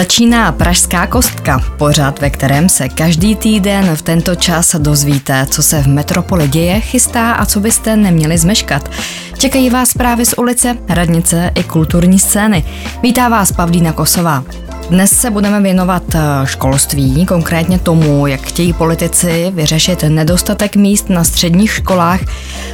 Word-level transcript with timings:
Začíná 0.00 0.52
Pražská 0.52 1.06
kostka, 1.06 1.60
pořad, 1.78 2.20
ve 2.20 2.30
kterém 2.30 2.68
se 2.68 2.88
každý 2.88 3.36
týden 3.36 3.96
v 3.96 4.02
tento 4.02 4.34
čas 4.34 4.76
dozvíte, 4.78 5.46
co 5.50 5.62
se 5.62 5.82
v 5.82 5.86
metropoli 5.86 6.48
děje, 6.48 6.80
chystá 6.80 7.32
a 7.32 7.46
co 7.46 7.60
byste 7.60 7.96
neměli 7.96 8.38
zmeškat. 8.38 8.90
Čekají 9.38 9.70
vás 9.70 9.88
zprávy 9.88 10.26
z 10.26 10.34
ulice, 10.38 10.76
radnice 10.88 11.50
i 11.54 11.64
kulturní 11.64 12.18
scény. 12.18 12.64
Vítá 13.02 13.28
vás 13.28 13.52
Pavlína 13.52 13.92
Kosová. 13.92 14.44
Dnes 14.90 15.10
se 15.20 15.30
budeme 15.30 15.60
věnovat 15.60 16.02
eh, 16.14 16.20
školství, 16.44 17.26
konkrétně 17.26 17.78
tomu, 17.78 18.26
jak 18.26 18.40
chtějí 18.40 18.72
politici 18.72 19.50
vyřešit 19.54 20.04
nedostatek 20.08 20.76
míst 20.76 21.10
na 21.10 21.24
středních 21.24 21.72
školách. 21.72 22.20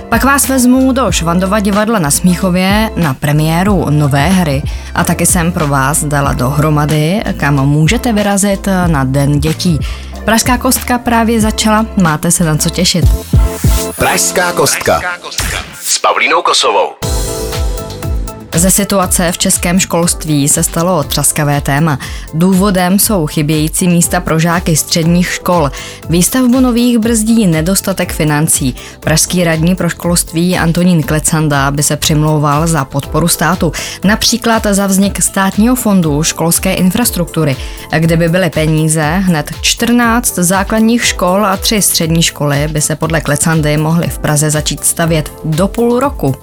Pak 0.09 0.25
vás 0.25 0.49
vezmu 0.49 0.93
do 0.93 1.13
Švandova 1.13 1.61
divadla 1.61 1.99
na 1.99 2.11
Smíchově 2.11 2.91
na 2.97 3.15
premiéru 3.15 3.87
nové 3.91 4.29
hry 4.29 4.63
a 4.95 5.05
taky 5.05 5.27
jsem 5.27 5.53
pro 5.53 5.67
vás 5.67 6.05
dala 6.05 6.33
dohromady, 6.33 7.23
kam 7.37 7.55
můžete 7.55 8.13
vyrazit 8.13 8.69
na 8.87 9.05
Den 9.05 9.41
dětí. 9.41 9.79
Pražská 10.25 10.59
kostka 10.59 10.99
právě 10.99 11.41
začala, 11.41 11.87
máte 12.03 12.31
se 12.31 12.45
na 12.45 12.57
co 12.57 12.71
těšit. 12.71 13.05
Pražská 13.97 14.53
kostka 14.53 15.03
s 15.83 15.99
Pavlínou 15.99 16.43
Kosovou. 16.43 16.89
Ze 18.57 18.71
situace 18.71 19.33
v 19.33 19.39
českém 19.39 19.81
školství 19.81 20.49
se 20.49 20.63
stalo 20.63 21.03
třaskavé 21.03 21.61
téma. 21.61 21.99
Důvodem 22.35 22.99
jsou 22.99 23.27
chybějící 23.27 23.89
místa 23.89 24.21
pro 24.21 24.39
žáky 24.39 24.77
středních 24.77 25.29
škol. 25.29 25.71
Výstavbu 26.09 26.61
nových 26.61 26.99
brzdí 26.99 27.47
nedostatek 27.47 28.13
financí. 28.13 28.75
Pražský 29.01 29.45
radní 29.45 29.75
pro 29.75 29.89
školství 29.89 30.59
Antonín 30.59 31.03
Klecanda 31.03 31.71
by 31.71 31.83
se 31.83 31.97
přimlouval 31.97 32.67
za 32.67 32.85
podporu 32.85 33.29
státu, 33.29 33.73
například 34.05 34.67
za 34.71 34.87
vznik 34.87 35.23
státního 35.23 35.77
fondu 35.77 36.23
školské 36.23 36.75
infrastruktury, 36.75 37.57
kde 37.99 38.17
by 38.17 38.29
byly 38.29 38.51
peníze, 38.51 39.03
hned 39.03 39.51
14 39.61 40.35
základních 40.35 41.05
škol 41.05 41.47
a 41.47 41.57
3 41.57 41.83
střední 41.83 42.23
školy 42.23 42.69
by 42.69 42.81
se 42.81 42.97
podle 42.97 43.21
Klecandy 43.21 43.77
mohly 43.77 44.09
v 44.09 44.19
Praze 44.19 44.51
začít 44.51 44.85
stavět 44.85 45.33
do 45.45 45.69
půl 45.69 46.01
roku 46.01 46.35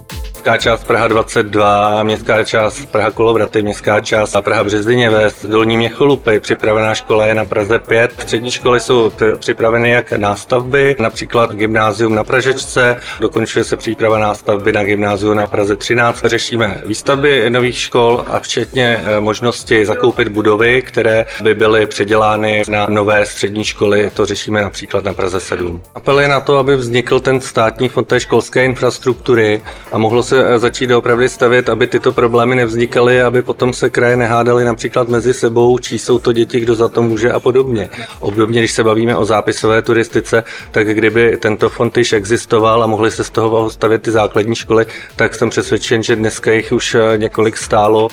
městská 0.44 0.58
část 0.58 0.84
Praha 0.84 1.08
22, 1.08 2.04
městská 2.04 2.44
část 2.44 2.86
Praha 2.86 3.12
Kolovraty, 3.12 3.62
městská 3.62 4.02
část 4.02 4.36
Praha 4.42 4.64
Březliněves, 4.64 5.46
Dolní 5.46 5.78
Měcholupy, 5.78 6.40
připravená 6.40 6.96
škola 6.96 7.26
je 7.26 7.36
na 7.36 7.46
Praze 7.46 7.80
5. 7.80 8.12
Střední 8.20 8.52
školy 8.52 8.80
jsou 8.80 9.12
připraveny 9.40 9.90
jak 9.90 10.12
nástavby, 10.12 10.96
například 11.00 11.56
gymnázium 11.56 12.16
na 12.16 12.24
Pražečce, 12.24 12.98
dokončuje 13.20 13.64
se 13.66 13.78
příprava 13.78 14.20
nástavby 14.20 14.72
na 14.72 14.84
gymnáziu 14.84 15.34
na 15.34 15.48
Praze 15.48 15.76
13. 15.76 16.22
Řešíme 16.26 16.82
výstavby 16.86 17.50
nových 17.50 17.78
škol 17.78 18.26
a 18.28 18.40
včetně 18.40 19.04
eh, 19.06 19.20
možnosti 19.20 19.86
zakoupit 19.86 20.28
budovy, 20.28 20.82
které 20.82 21.26
by 21.44 21.56
byly 21.56 21.86
předělány 21.86 22.64
na 22.70 22.86
nové 22.90 23.26
střední 23.26 23.64
školy. 23.64 24.12
To 24.14 24.26
řešíme 24.26 24.62
například 24.62 25.04
na 25.04 25.14
Praze 25.14 25.40
7. 25.40 25.82
Apel 25.96 26.20
je 26.20 26.28
na 26.28 26.40
to, 26.40 26.58
aby 26.58 26.76
vznikl 26.76 27.20
ten 27.20 27.42
státní 27.42 27.90
fond 27.90 28.08
té 28.08 28.20
školské 28.20 28.66
infrastruktury 28.66 29.62
a 29.92 29.98
mohlo 29.98 30.24
se 30.24 30.33
se 30.34 30.54
eh, 30.56 30.60
začít 30.60 30.92
opravdu 30.92 31.28
stavět, 31.28 31.70
aby 31.70 31.88
tyto 31.88 32.12
problémy 32.12 32.56
nevznikaly, 32.56 33.22
aby 33.22 33.42
potom 33.42 33.74
se 33.74 33.90
kraje 33.90 34.18
nehádaly 34.18 34.66
například 34.66 35.08
mezi 35.08 35.34
sebou, 35.34 35.78
čí 35.78 36.00
jsou 36.00 36.20
to 36.20 36.34
děti, 36.34 36.60
kdo 36.60 36.76
za 36.76 36.90
to 36.90 37.02
může 37.02 37.32
a 37.32 37.40
podobně. 37.40 37.90
Obdobně, 38.20 38.60
když 38.60 38.72
se 38.72 38.84
bavíme 38.84 39.16
o 39.16 39.26
zápisové 39.26 39.82
turistice, 39.82 40.44
tak 40.72 40.88
kdyby 40.88 41.38
tento 41.38 41.70
fond 41.70 41.98
již 41.98 42.14
existoval 42.14 42.84
a 42.84 42.88
mohly 42.88 43.12
se 43.12 43.24
z 43.24 43.30
toho 43.30 43.70
stavět 43.70 44.02
ty 44.02 44.12
základní 44.12 44.56
školy, 44.56 44.86
tak 45.16 45.36
jsem 45.36 45.50
přesvědčen, 45.50 46.04
že 46.04 46.16
dneska 46.16 46.52
jich 46.52 46.72
už 46.72 46.96
eh, 46.96 47.18
několik 47.18 47.58
stálo. 47.58 48.08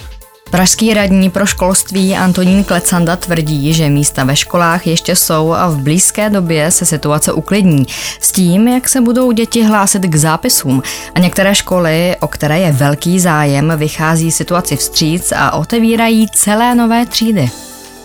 Pražský 0.51 0.95
radní 0.95 1.31
pro 1.31 1.47
školství 1.47 2.17
Antonín 2.17 2.65
Klecanda 2.65 3.17
tvrdí, 3.17 3.75
že 3.75 3.89
místa 3.89 4.25
ve 4.25 4.37
školách 4.37 4.87
ještě 4.87 5.17
jsou 5.17 5.53
a 5.53 5.69
v 5.69 5.77
blízké 5.77 6.31
době 6.31 6.71
se 6.71 6.87
situace 6.87 7.33
uklidní. 7.33 7.87
S 8.21 8.33
tím, 8.33 8.69
jak 8.69 8.89
se 8.89 9.01
budou 9.01 9.33
děti 9.33 9.63
hlásit 9.63 10.03
k 10.03 10.17
zápisům. 10.17 10.83
A 11.15 11.19
některé 11.19 11.55
školy, 11.55 12.17
o 12.21 12.29
které 12.29 12.59
je 12.59 12.73
velký 12.73 13.21
zájem, 13.21 13.73
vychází 13.77 14.33
situaci 14.33 14.77
vstříc 14.77 15.33
a 15.37 15.51
otevírají 15.53 16.27
celé 16.29 16.75
nové 16.75 17.07
třídy. 17.07 17.51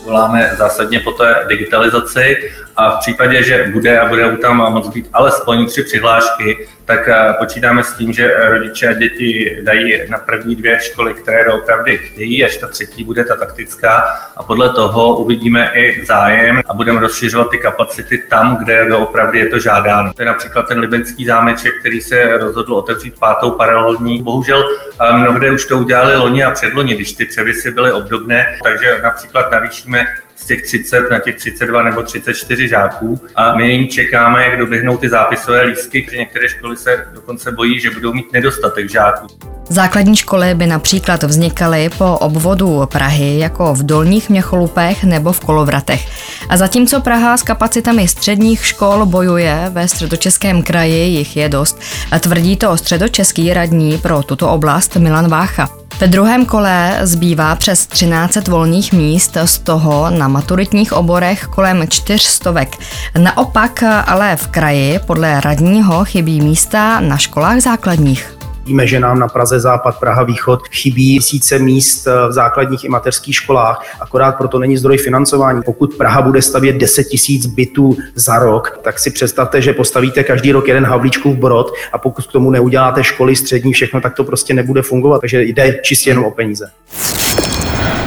Voláme 0.03 0.51
zásadně 0.57 0.99
po 0.99 1.11
té 1.11 1.35
digitalizaci 1.49 2.37
a 2.77 2.89
v 2.89 2.99
případě, 2.99 3.43
že 3.43 3.69
bude 3.73 3.99
a 3.99 4.07
budou 4.07 4.37
tam 4.37 4.57
moc 4.57 4.89
být 4.89 5.09
alespoň 5.13 5.65
tři 5.67 5.83
přihlášky, 5.83 6.67
tak 6.85 7.07
eh, 7.07 7.33
počítáme 7.39 7.83
s 7.83 7.93
tím, 7.93 8.13
že 8.13 8.49
rodiče 8.49 8.87
a 8.87 8.93
děti 8.93 9.57
dají 9.63 10.01
na 10.09 10.17
první 10.17 10.55
dvě 10.55 10.79
školy, 10.81 11.13
které 11.13 11.53
opravdu 11.53 11.91
chtějí, 11.95 12.45
až 12.45 12.57
ta 12.57 12.67
třetí 12.67 13.03
bude 13.03 13.23
ta 13.23 13.35
taktická 13.35 14.03
a 14.37 14.43
podle 14.43 14.69
toho 14.69 15.17
uvidíme 15.17 15.71
i 15.73 16.05
zájem 16.05 16.61
a 16.65 16.73
budeme 16.73 16.99
rozšiřovat 16.99 17.49
ty 17.49 17.57
kapacity 17.57 18.17
tam, 18.29 18.57
kde 18.57 18.95
opravdu 18.95 19.37
je 19.37 19.45
to 19.45 19.59
žádáno. 19.59 20.13
To 20.13 20.21
je 20.21 20.25
například 20.25 20.67
ten 20.67 20.79
libenský 20.79 21.25
zámeček, 21.25 21.79
který 21.79 22.01
se 22.01 22.37
rozhodl 22.37 22.73
otevřít 22.73 23.19
pátou 23.19 23.51
paralelní. 23.51 24.23
Bohužel 24.23 24.63
eh, 25.01 25.17
mnohde 25.17 25.51
už 25.51 25.65
to 25.65 25.77
udělali 25.77 26.15
loni 26.15 26.43
a 26.43 26.51
předloni, 26.51 26.95
když 26.95 27.13
ty 27.13 27.25
převisy 27.25 27.71
byly 27.71 27.91
obdobné, 27.91 28.57
takže 28.63 28.99
například 29.03 29.51
navýšíme 29.51 30.05
z 30.35 30.45
těch 30.45 30.61
30 30.61 31.09
na 31.11 31.19
těch 31.19 31.35
32 31.35 31.83
nebo 31.83 32.03
34 32.03 32.67
žáků 32.67 33.21
a 33.35 33.55
my 33.55 33.67
nyní 33.67 33.87
čekáme, 33.87 34.45
jak 34.45 34.59
doběhnou 34.59 34.97
ty 34.97 35.09
zápisové 35.09 35.61
lístky, 35.61 36.07
že 36.11 36.17
některé 36.17 36.49
školy 36.49 36.77
se 36.77 37.05
dokonce 37.13 37.51
bojí, 37.51 37.79
že 37.79 37.91
budou 37.91 38.13
mít 38.13 38.33
nedostatek 38.33 38.89
žáků. 38.89 39.27
Základní 39.69 40.15
školy 40.15 40.55
by 40.55 40.67
například 40.67 41.23
vznikaly 41.23 41.89
po 41.97 42.17
obvodu 42.17 42.81
Prahy, 42.91 43.39
jako 43.39 43.73
v 43.73 43.83
Dolních 43.83 44.29
Měcholupech 44.29 45.03
nebo 45.03 45.31
v 45.31 45.39
Kolovratech. 45.39 46.07
A 46.49 46.57
zatímco 46.57 47.01
Praha 47.01 47.37
s 47.37 47.43
kapacitami 47.43 48.07
středních 48.07 48.65
škol 48.65 49.05
bojuje 49.05 49.65
ve 49.69 49.87
středočeském 49.87 50.63
kraji, 50.63 51.09
jich 51.09 51.37
je 51.37 51.49
dost, 51.49 51.79
a 52.11 52.19
tvrdí 52.19 52.57
to 52.57 52.77
středočeský 52.77 53.53
radní 53.53 53.97
pro 53.97 54.23
tuto 54.23 54.49
oblast 54.49 54.95
Milan 54.95 55.29
Vácha. 55.29 55.84
Ve 55.99 56.07
druhém 56.07 56.45
kole 56.45 56.99
zbývá 57.01 57.55
přes 57.55 57.87
13 57.87 58.47
volných 58.47 58.93
míst, 58.93 59.37
z 59.45 59.59
toho 59.59 60.09
na 60.09 60.27
maturitních 60.27 60.93
oborech 60.93 61.43
kolem 61.47 61.87
čtyřstovek. 61.89 62.77
Naopak 63.17 63.83
ale 63.83 64.35
v 64.35 64.47
kraji 64.47 64.99
podle 65.05 65.41
radního 65.41 66.05
chybí 66.05 66.41
místa 66.41 66.99
na 66.99 67.17
školách 67.17 67.59
základních. 67.59 68.34
Víme, 68.65 68.87
že 68.87 68.99
nám 68.99 69.19
na 69.19 69.27
Praze 69.27 69.59
Západ, 69.59 69.99
Praha 69.99 70.23
Východ 70.23 70.67
chybí 70.67 71.19
tisíce 71.19 71.59
míst 71.59 72.05
v 72.05 72.31
základních 72.31 72.83
i 72.83 72.89
mateřských 72.89 73.35
školách, 73.35 73.85
akorát 74.01 74.31
proto 74.31 74.59
není 74.59 74.77
zdroj 74.77 74.97
financování. 74.97 75.61
Pokud 75.65 75.93
Praha 75.93 76.21
bude 76.21 76.41
stavět 76.41 76.75
10 76.75 77.03
tisíc 77.03 77.45
bytů 77.45 77.97
za 78.15 78.39
rok, 78.39 78.79
tak 78.83 78.99
si 78.99 79.11
představte, 79.11 79.61
že 79.61 79.73
postavíte 79.73 80.23
každý 80.23 80.51
rok 80.51 80.67
jeden 80.67 80.85
Havlíčkův 80.85 81.37
brod 81.37 81.73
a 81.93 81.97
pokud 81.97 82.27
k 82.27 82.31
tomu 82.31 82.51
neuděláte 82.51 83.03
školy 83.03 83.35
střední, 83.35 83.73
všechno, 83.73 84.01
tak 84.01 84.15
to 84.15 84.23
prostě 84.23 84.53
nebude 84.53 84.81
fungovat. 84.81 85.19
Takže 85.21 85.43
jde 85.43 85.79
čistě 85.83 86.09
jenom 86.09 86.25
o 86.25 86.31
peníze. 86.31 86.71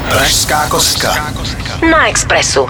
Pražská 0.08 0.68
kostka. 0.68 1.32
Na 1.90 2.08
Expressu. 2.08 2.68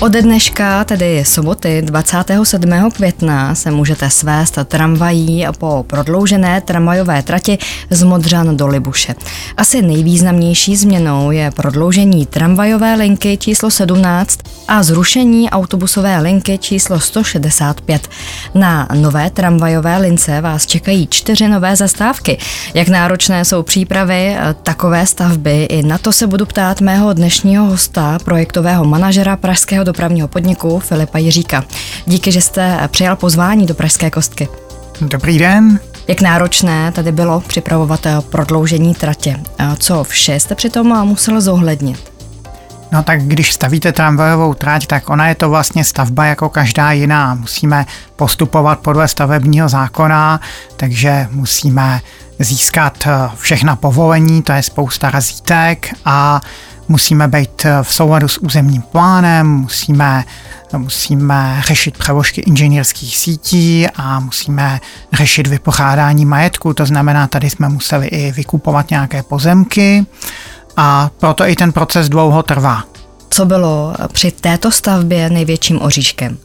Ode 0.00 0.22
dneška, 0.22 0.84
tedy 0.84 1.24
soboty 1.24 1.82
27. 1.82 2.90
května, 2.90 3.54
se 3.54 3.70
můžete 3.70 4.10
svést 4.10 4.58
tramvají 4.64 5.46
po 5.58 5.84
prodloužené 5.86 6.60
tramvajové 6.60 7.22
trati 7.22 7.58
z 7.90 8.02
Modřan 8.02 8.56
do 8.56 8.66
Libuše. 8.66 9.14
Asi 9.56 9.82
nejvýznamnější 9.82 10.76
změnou 10.76 11.30
je 11.30 11.50
prodloužení 11.50 12.26
tramvajové 12.26 12.94
linky 12.94 13.36
číslo 13.36 13.70
17 13.70 14.38
a 14.68 14.82
zrušení 14.82 15.50
autobusové 15.50 16.20
linky 16.20 16.58
číslo 16.58 17.00
165. 17.00 18.08
Na 18.54 18.88
nové 18.94 19.30
tramvajové 19.30 19.98
lince 19.98 20.40
vás 20.40 20.66
čekají 20.66 21.06
čtyři 21.06 21.48
nové 21.48 21.76
zastávky. 21.76 22.38
Jak 22.74 22.88
náročné 22.88 23.44
jsou 23.44 23.62
přípravy 23.62 24.36
takové 24.62 25.06
stavby, 25.06 25.64
i 25.64 25.82
na 25.82 25.98
to 25.98 26.12
se 26.12 26.26
budu 26.26 26.46
ptát 26.46 26.80
mého 26.80 27.12
dnešního 27.12 27.64
hosta, 27.64 28.18
projektového 28.24 28.84
manažera 28.84 29.36
Pražského 29.36 29.83
dopravního 29.84 30.28
podniku 30.28 30.78
Filipa 30.78 31.18
Jiříka. 31.18 31.64
Díky, 32.06 32.32
že 32.32 32.40
jste 32.40 32.88
přijal 32.90 33.16
pozvání 33.16 33.66
do 33.66 33.74
Pražské 33.74 34.10
kostky. 34.10 34.48
Dobrý 35.00 35.38
den. 35.38 35.80
Jak 36.08 36.20
náročné 36.20 36.92
tady 36.92 37.12
bylo 37.12 37.40
připravovat 37.40 38.06
prodloužení 38.30 38.94
tratě? 38.94 39.40
Co 39.78 40.04
vše 40.04 40.40
jste 40.40 40.54
přitom 40.54 41.06
musel 41.08 41.40
zohlednit? 41.40 42.13
No 42.94 43.02
tak 43.02 43.22
když 43.22 43.52
stavíte 43.52 43.92
tramvajovou 43.92 44.54
trať, 44.54 44.86
tak 44.86 45.10
ona 45.10 45.28
je 45.28 45.34
to 45.34 45.50
vlastně 45.50 45.84
stavba 45.84 46.24
jako 46.24 46.48
každá 46.48 46.92
jiná. 46.92 47.34
Musíme 47.34 47.86
postupovat 48.16 48.78
podle 48.78 49.08
stavebního 49.08 49.68
zákona, 49.68 50.40
takže 50.76 51.28
musíme 51.30 52.00
získat 52.38 53.08
všechna 53.36 53.76
povolení, 53.76 54.42
to 54.42 54.52
je 54.52 54.62
spousta 54.62 55.10
razítek 55.10 55.94
a 56.04 56.40
musíme 56.88 57.28
být 57.28 57.66
v 57.82 57.94
souladu 57.94 58.28
s 58.28 58.38
územním 58.38 58.82
plánem, 58.82 59.46
musíme, 59.46 60.24
musíme 60.76 61.62
řešit 61.66 61.98
přeložky 61.98 62.40
inženýrských 62.40 63.16
sítí 63.18 63.86
a 63.96 64.20
musíme 64.20 64.80
řešit 65.12 65.46
vypořádání 65.46 66.24
majetku, 66.24 66.74
to 66.74 66.86
znamená, 66.86 67.26
tady 67.26 67.50
jsme 67.50 67.68
museli 67.68 68.06
i 68.06 68.32
vykupovat 68.32 68.90
nějaké 68.90 69.22
pozemky 69.22 70.06
a 70.76 71.10
proto 71.18 71.44
i 71.48 71.54
ten 71.56 71.72
proces 71.72 72.08
dlouho 72.08 72.42
trvá. 72.42 72.84
Co 73.30 73.46
bylo 73.46 73.94
při 74.12 74.30
této 74.30 74.70
stavbě 74.70 75.30
největším 75.30 75.82
oříškem? 75.82 76.38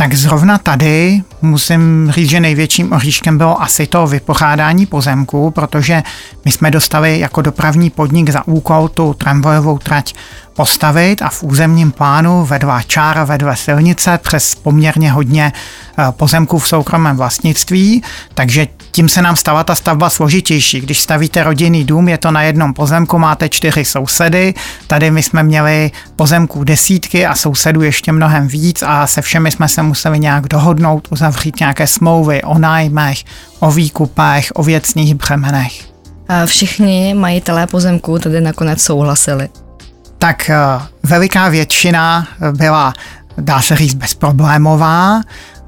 Tak 0.00 0.14
zrovna 0.14 0.58
tady 0.58 1.22
musím 1.42 2.10
říct, 2.10 2.30
že 2.30 2.40
největším 2.40 2.92
oříškem 2.92 3.38
bylo 3.38 3.62
asi 3.62 3.86
to 3.86 4.06
vypořádání 4.06 4.86
pozemku, 4.86 5.50
protože 5.50 6.02
my 6.44 6.52
jsme 6.52 6.70
dostali 6.70 7.18
jako 7.18 7.42
dopravní 7.42 7.90
podnik 7.90 8.30
za 8.30 8.46
úkol 8.46 8.88
tu 8.88 9.14
tramvajovou 9.14 9.78
trať 9.78 10.14
postavit 10.54 11.22
a 11.22 11.28
v 11.28 11.42
územním 11.42 11.92
plánu 11.92 12.44
vedla 12.44 12.82
čára, 12.82 13.24
vedle 13.24 13.56
silnice 13.56 14.18
přes 14.22 14.54
poměrně 14.54 15.12
hodně 15.12 15.52
eh, 15.52 16.04
pozemků 16.10 16.58
v 16.58 16.68
soukromém 16.68 17.16
vlastnictví, 17.16 18.02
takže 18.34 18.66
tím 18.90 19.08
se 19.08 19.22
nám 19.22 19.36
stala 19.36 19.64
ta 19.64 19.74
stavba 19.74 20.10
složitější. 20.10 20.80
Když 20.80 21.00
stavíte 21.00 21.42
rodinný 21.42 21.84
dům, 21.84 22.08
je 22.08 22.18
to 22.18 22.30
na 22.30 22.42
jednom 22.42 22.74
pozemku, 22.74 23.18
máte 23.18 23.48
čtyři 23.48 23.84
sousedy, 23.84 24.54
tady 24.86 25.10
my 25.10 25.22
jsme 25.22 25.42
měli 25.42 25.90
pozemků 26.16 26.64
desítky 26.64 27.26
a 27.26 27.34
sousedů 27.34 27.82
ještě 27.82 28.12
mnohem 28.12 28.48
víc 28.48 28.82
a 28.86 29.06
se 29.06 29.22
všemi 29.22 29.50
jsme 29.50 29.68
se 29.68 29.82
museli 29.82 30.18
nějak 30.18 30.48
dohodnout, 30.48 31.08
uzavřít 31.10 31.60
nějaké 31.60 31.86
smlouvy 31.86 32.42
o 32.42 32.58
nájmech, 32.58 33.18
o 33.58 33.70
výkupech, 33.70 34.52
o 34.54 34.62
věcných 34.62 35.14
břemenech. 35.14 35.72
A 36.28 36.46
všichni 36.46 37.14
majitelé 37.14 37.66
pozemků 37.66 38.18
tedy 38.18 38.40
nakonec 38.40 38.82
souhlasili 38.82 39.48
tak 40.20 40.50
eh, 40.50 40.56
veliká 41.02 41.48
většina 41.48 42.26
byla, 42.52 42.94
dá 43.38 43.62
se 43.62 43.76
říct, 43.76 43.94
bezproblémová 43.94 45.20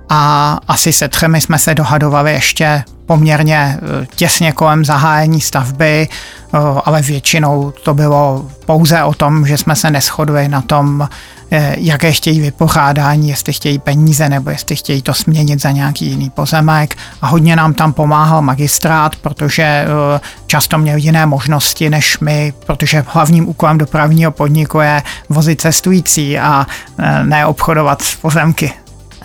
a 0.09 0.59
asi 0.69 0.93
se 0.93 1.09
třemi 1.09 1.41
jsme 1.41 1.59
se 1.59 1.75
dohadovali 1.75 2.33
ještě 2.33 2.85
poměrně 3.07 3.79
eh, 4.03 4.07
těsně 4.17 4.53
kolem 4.53 4.85
zahájení 4.85 5.41
stavby, 5.41 6.09
eh, 6.09 6.59
ale 6.85 7.03
většinou 7.03 7.73
to 7.85 7.95
bylo 7.95 8.51
pouze 8.67 9.03
o 9.03 9.15
tom, 9.15 9.47
že 9.47 9.59
jsme 9.59 9.77
se 9.77 9.91
neschodli 9.91 10.49
na 10.49 10.61
tom, 10.61 11.09
eh, 11.51 11.77
jaké 11.79 12.13
chtějí 12.13 12.41
vypořádání, 12.41 13.29
jestli 13.29 13.53
chtějí 13.53 13.79
peníze 13.79 14.29
nebo 14.29 14.51
jestli 14.51 14.77
chtějí 14.77 15.03
to 15.03 15.15
směnit 15.15 15.63
za 15.63 15.71
nějaký 15.71 16.07
jiný 16.07 16.31
pozemek. 16.31 16.97
A 17.23 17.27
hodně 17.27 17.57
nám 17.57 17.75
tam 17.75 17.93
pomáhal 17.93 18.43
magistrát, 18.43 19.17
protože 19.17 19.87
často 20.47 20.79
měl 20.79 20.97
jiné 20.97 21.27
možnosti 21.27 21.91
než 21.91 22.19
my, 22.19 22.53
protože 22.67 23.05
hlavním 23.07 23.49
úkolem 23.49 23.79
dopravního 23.79 24.33
podniku 24.33 24.81
je 24.81 25.03
vozit 25.29 25.61
cestující 25.61 26.39
a 26.39 26.67
ne 27.23 27.47
obchodovat 27.47 28.03
s 28.03 28.17
pozemky 28.17 28.73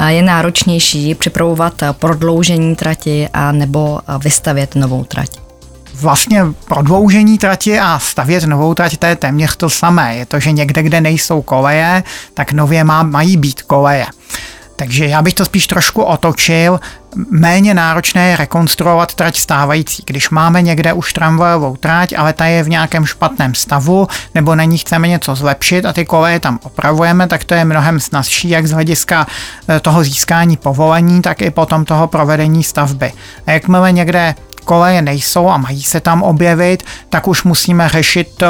je 0.08 0.22
náročnější 0.22 1.16
připravovat 1.16 1.84
prodloužení 1.92 2.76
trati 2.76 3.30
a 3.34 3.52
nebo 3.52 4.00
vystavět 4.24 4.76
novou 4.76 5.04
trať? 5.04 5.30
Vlastně 5.94 6.44
prodloužení 6.68 7.38
trati 7.38 7.80
a 7.80 8.00
stavět 8.00 8.44
novou 8.44 8.74
trať, 8.74 8.98
to 8.98 9.06
je 9.06 9.16
téměř 9.16 9.56
to 9.56 9.70
samé. 9.70 10.16
Je 10.16 10.26
to, 10.26 10.40
že 10.40 10.52
někde, 10.52 10.84
kde 10.84 11.02
nejsou 11.02 11.42
koleje, 11.42 12.04
tak 12.34 12.52
nově 12.52 12.84
má, 12.84 13.04
mají 13.04 13.38
být 13.38 13.62
koleje. 13.62 14.06
Takže 14.78 15.06
já 15.06 15.22
bych 15.22 15.34
to 15.34 15.46
spíš 15.46 15.68
trošku 15.68 16.04
otočil. 16.04 16.80
Méně 17.32 17.74
náročné 17.74 18.30
je 18.30 18.36
rekonstruovat 18.36 19.14
trať 19.14 19.38
stávající. 19.38 20.04
Když 20.06 20.30
máme 20.30 20.62
někde 20.62 20.94
už 20.94 21.14
tramvajovou 21.14 21.76
trať, 21.76 22.14
ale 22.18 22.34
ta 22.34 22.46
je 22.46 22.64
v 22.64 22.70
nějakém 22.70 23.06
špatném 23.06 23.56
stavu, 23.56 24.08
nebo 24.36 24.56
na 24.56 24.64
ní 24.64 24.78
chceme 24.78 25.08
něco 25.08 25.36
zlepšit 25.36 25.86
a 25.86 25.94
ty 25.94 26.06
koleje 26.06 26.40
tam 26.40 26.60
opravujeme, 26.64 27.28
tak 27.28 27.44
to 27.44 27.54
je 27.54 27.66
mnohem 27.66 28.00
snazší, 28.00 28.50
jak 28.50 28.68
z 28.68 28.72
hlediska 28.72 29.28
eh, 29.70 29.80
toho 29.80 30.04
získání 30.04 30.58
povolení, 30.58 31.22
tak 31.22 31.42
i 31.42 31.52
potom 31.52 31.86
toho 31.86 32.08
provedení 32.08 32.64
stavby. 32.64 33.14
A 33.48 33.52
jakmile 33.52 33.92
někde 33.92 34.36
koleje 34.68 35.02
nejsou 35.02 35.50
a 35.50 35.58
mají 35.58 35.84
se 35.84 36.00
tam 36.00 36.24
objevit, 36.24 36.84
tak 37.10 37.28
už 37.28 37.44
musíme 37.44 37.90
řešit 37.90 38.44
eh, 38.44 38.48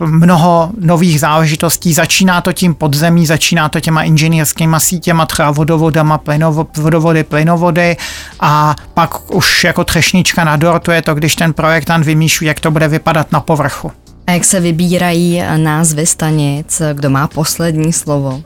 mnoho 0.00 0.70
nových 0.80 1.20
záležitostí. 1.20 1.92
Začíná 1.92 2.40
to 2.40 2.52
tím 2.52 2.74
podzemí, 2.74 3.26
začíná 3.26 3.68
to 3.68 3.80
těma 3.80 4.02
inženýrskýma 4.02 4.80
sítěma, 4.80 5.26
třeba 5.26 5.50
vodovodama, 5.50 6.20
vodovody, 6.76 7.24
plynovody 7.24 7.96
a 8.40 8.74
pak 8.94 9.34
už 9.34 9.64
jako 9.64 9.84
třešnička 9.84 10.44
na 10.44 10.56
dortu 10.56 10.90
je 10.90 11.02
to, 11.02 11.14
když 11.14 11.36
ten 11.36 11.52
projektant 11.52 12.04
vymýšlí, 12.04 12.46
jak 12.46 12.60
to 12.60 12.70
bude 12.70 12.88
vypadat 12.88 13.32
na 13.32 13.40
povrchu. 13.40 13.92
A 14.26 14.32
jak 14.32 14.44
se 14.44 14.60
vybírají 14.60 15.42
názvy 15.56 16.06
stanic? 16.06 16.82
Kdo 16.92 17.10
má 17.10 17.28
poslední 17.28 17.92
slovo? 17.92 18.42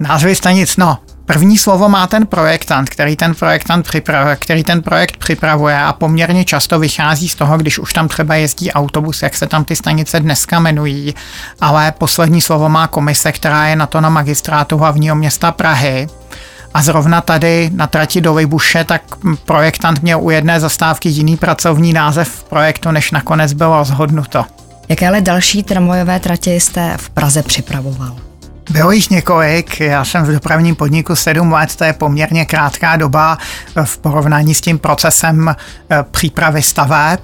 Názvy 0.00 0.34
stanic, 0.34 0.76
no, 0.76 0.98
První 1.26 1.58
slovo 1.58 1.88
má 1.88 2.06
ten 2.06 2.26
projektant, 2.26 2.90
který 2.90 3.16
ten 3.16 3.34
projektant 3.34 3.88
připravuje, 3.88 4.36
který 4.36 4.64
ten 4.64 4.82
projekt 4.82 5.16
připravuje 5.16 5.78
a 5.78 5.92
poměrně 5.92 6.44
často 6.44 6.78
vychází 6.78 7.28
z 7.28 7.34
toho, 7.34 7.58
když 7.58 7.78
už 7.78 7.92
tam 7.92 8.08
třeba 8.08 8.34
jezdí 8.34 8.72
autobus, 8.72 9.22
jak 9.22 9.34
se 9.34 9.46
tam 9.46 9.64
ty 9.64 9.76
stanice 9.76 10.20
dneska 10.20 10.56
jmenují, 10.56 11.14
ale 11.60 11.92
poslední 11.92 12.40
slovo 12.40 12.68
má 12.68 12.86
komise, 12.86 13.32
která 13.32 13.66
je 13.66 13.76
na 13.76 13.86
to 13.86 14.00
na 14.00 14.08
magistrátu 14.08 14.78
hlavního 14.78 15.16
města 15.16 15.52
Prahy. 15.52 16.06
A 16.74 16.82
zrovna 16.82 17.20
tady 17.20 17.70
na 17.74 17.86
trati 17.86 18.20
do 18.20 18.34
Libuše, 18.34 18.84
tak 18.84 19.02
projektant 19.44 20.02
měl 20.02 20.20
u 20.20 20.30
jedné 20.30 20.60
zastávky 20.60 21.08
jiný 21.08 21.36
pracovní 21.36 21.92
název 21.92 22.44
projektu, 22.44 22.90
než 22.90 23.10
nakonec 23.10 23.52
bylo 23.52 23.76
rozhodnuto. 23.78 24.44
Jaké 24.88 25.08
ale 25.08 25.20
další 25.20 25.62
tramvajové 25.62 26.20
tratě 26.20 26.54
jste 26.54 26.94
v 26.96 27.10
Praze 27.10 27.42
připravoval? 27.42 28.16
Bylo 28.70 28.90
jich 28.92 29.10
několik, 29.10 29.80
já 29.80 30.04
jsem 30.04 30.24
v 30.24 30.32
dopravním 30.32 30.76
podniku 30.76 31.16
7 31.16 31.52
let, 31.52 31.76
to 31.76 31.84
je 31.84 31.92
poměrně 31.92 32.44
krátká 32.44 32.96
doba 32.96 33.38
v 33.84 33.98
porovnání 33.98 34.54
s 34.54 34.60
tím 34.60 34.78
procesem 34.78 35.48
eh, 35.48 36.04
přípravy 36.10 36.62
staveb. 36.62 37.20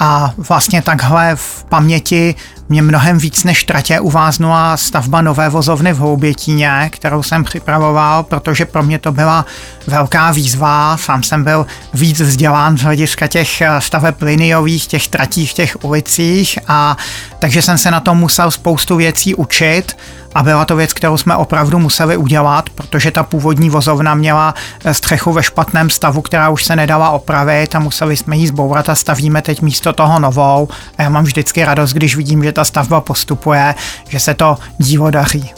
A 0.00 0.34
vlastně 0.36 0.82
takhle 0.82 1.36
v 1.36 1.64
paměti 1.68 2.34
mě 2.68 2.82
mnohem 2.82 3.18
víc 3.18 3.44
než 3.44 3.64
tratě 3.64 4.00
uváznula 4.00 4.76
stavba 4.76 5.22
nové 5.22 5.48
vozovny 5.48 5.92
v 5.92 5.98
Houbětíně, 5.98 6.90
kterou 6.92 7.22
jsem 7.22 7.44
připravoval, 7.44 8.22
protože 8.22 8.64
pro 8.64 8.82
mě 8.82 8.98
to 8.98 9.12
byla 9.12 9.46
velká 9.86 10.32
výzva. 10.32 10.96
Sám 10.96 11.22
jsem 11.22 11.44
byl 11.44 11.66
víc 11.94 12.20
vzdělán 12.20 12.78
z 12.78 12.82
hlediska 12.82 13.26
těch 13.26 13.60
eh, 13.60 13.80
staveb 13.80 14.14
liniových, 14.20 14.86
těch 14.86 15.08
tratí 15.08 15.46
v 15.46 15.52
těch 15.52 15.76
ulicích 15.84 16.58
a 16.68 16.96
takže 17.38 17.62
jsem 17.62 17.78
se 17.78 17.90
na 17.90 18.00
tom 18.00 18.18
musel 18.18 18.50
spoustu 18.50 18.96
věcí 18.96 19.34
učit 19.34 19.96
a 20.34 20.42
byla 20.42 20.64
to 20.64 20.76
věc, 20.76 20.92
kterou 20.92 21.16
jsme 21.16 21.36
opravdu 21.36 21.78
museli 21.78 22.16
udělat, 22.16 22.70
protože 22.70 23.10
ta 23.10 23.22
původní 23.22 23.70
vozovna 23.70 24.14
měla 24.14 24.54
eh, 24.84 24.94
střechu 24.94 25.32
ve 25.32 25.42
špatném 25.42 25.90
stavu, 25.90 26.22
která 26.22 26.48
už 26.48 26.64
se 26.64 26.76
nedala 26.76 27.10
opravit 27.10 27.74
a 27.74 27.78
museli 27.78 28.16
jsme 28.16 28.36
ji 28.36 28.46
zbourat 28.46 28.88
a 28.88 28.94
stavíme 28.94 29.42
teď 29.42 29.62
místo 29.62 29.92
toho 29.92 30.18
novou. 30.20 30.68
A 30.98 31.02
já 31.02 31.08
mám 31.08 31.24
vždycky 31.24 31.64
radost, 31.64 31.92
když 31.92 32.16
vidím, 32.16 32.44
že 32.44 32.52
ta 32.58 32.64
stavba 32.64 33.00
postupuje, 33.00 33.74
že 34.08 34.20
se 34.20 34.34
to 34.34 34.58
dílo 34.78 35.10
daří. 35.10 35.50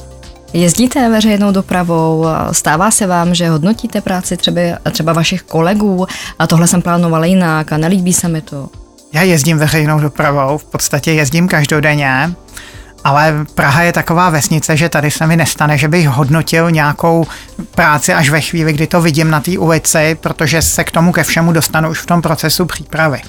Jezdíte 0.53 1.09
veřejnou 1.09 1.53
dopravou, 1.53 2.27
stává 2.53 2.91
se 2.91 3.07
vám, 3.07 3.35
že 3.35 3.49
hodnotíte 3.49 4.01
práci 4.01 4.37
třeba, 4.37 4.61
třeba 4.93 5.13
vašich 5.13 5.43
kolegů 5.43 6.07
a 6.39 6.47
tohle 6.47 6.67
jsem 6.67 6.83
plánovala 6.83 7.27
jinak 7.27 7.73
a 7.73 7.77
nelíbí 7.77 8.13
se 8.13 8.29
mi 8.29 8.41
to? 8.41 8.69
Já 9.13 9.23
jezdím 9.23 9.59
veřejnou 9.59 10.01
dopravou, 10.01 10.59
v 10.59 10.65
podstatě 10.65 11.13
jezdím 11.13 11.49
každodenně, 11.49 12.33
ale 13.05 13.47
Praha 13.55 13.83
je 13.83 13.93
taková 13.93 14.31
vesnice, 14.31 14.77
že 14.77 14.89
tady 14.89 15.11
se 15.11 15.27
mi 15.27 15.37
nestane, 15.37 15.79
že 15.79 15.89
bych 15.89 16.09
hodnotil 16.09 16.71
nějakou 16.71 17.27
práci 17.75 18.15
až 18.15 18.31
ve 18.31 18.41
chvíli, 18.41 18.73
kdy 18.73 18.87
to 18.87 19.01
vidím 19.01 19.31
na 19.31 19.41
té 19.41 19.59
ulici, 19.59 20.17
protože 20.21 20.63
se 20.63 20.85
k 20.85 20.91
tomu 20.91 21.13
ke 21.13 21.25
všemu 21.25 21.53
dostanu 21.53 21.91
už 21.91 21.99
v 21.99 22.07
tom 22.07 22.23
procesu 22.23 22.67
přípravy. 22.67 23.21